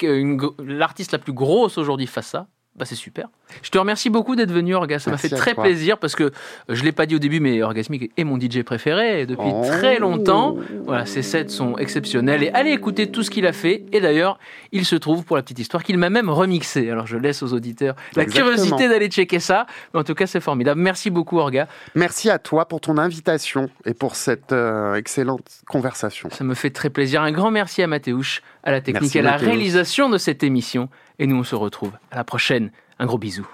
[0.60, 3.28] l'artiste la plus grosse aujourd'hui fasse ça, bah c'est super.
[3.62, 4.98] Je te remercie beaucoup d'être venu, Orga.
[4.98, 5.64] Ça m'a fait très toi.
[5.64, 6.30] plaisir parce que euh,
[6.70, 9.62] je l'ai pas dit au début, mais Orgasmic est mon DJ préféré depuis Oh.
[9.68, 10.58] très longtemps.
[10.86, 13.84] Voilà, ses sets sont exceptionnels et allez écouter tout ce qu'il a fait.
[13.92, 14.40] Et d'ailleurs,
[14.72, 16.90] il se trouve pour la petite histoire qu'il m'a même remixé.
[16.90, 18.50] Alors je laisse aux auditeurs la Exactement.
[18.56, 19.68] curiosité d'aller checker ça.
[19.94, 20.82] Mais en tout cas, c'est formidable.
[20.82, 21.68] Merci beaucoup, Orga.
[21.94, 26.30] Merci à toi pour ton invitation et pour cette euh, excellente conversation.
[26.32, 27.22] Ça me fait très plaisir.
[27.22, 29.50] Un grand merci à Mathéouche, à la technique Merci, et à la Mathéouche.
[29.52, 30.90] réalisation de cette émission.
[31.20, 32.72] Et nous, on se retrouve à la prochaine.
[33.00, 33.48] Un gros bisou.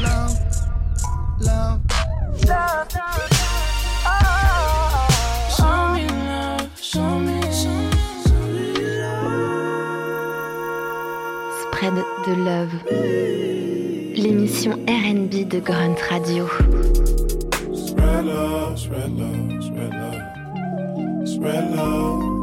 [0.00, 0.36] Love,
[11.60, 11.94] Spread
[12.26, 12.74] de Love.
[14.16, 16.48] L'émission RB de Grunt Radio.
[17.74, 22.36] Spread love, spread love, spread love, spread love.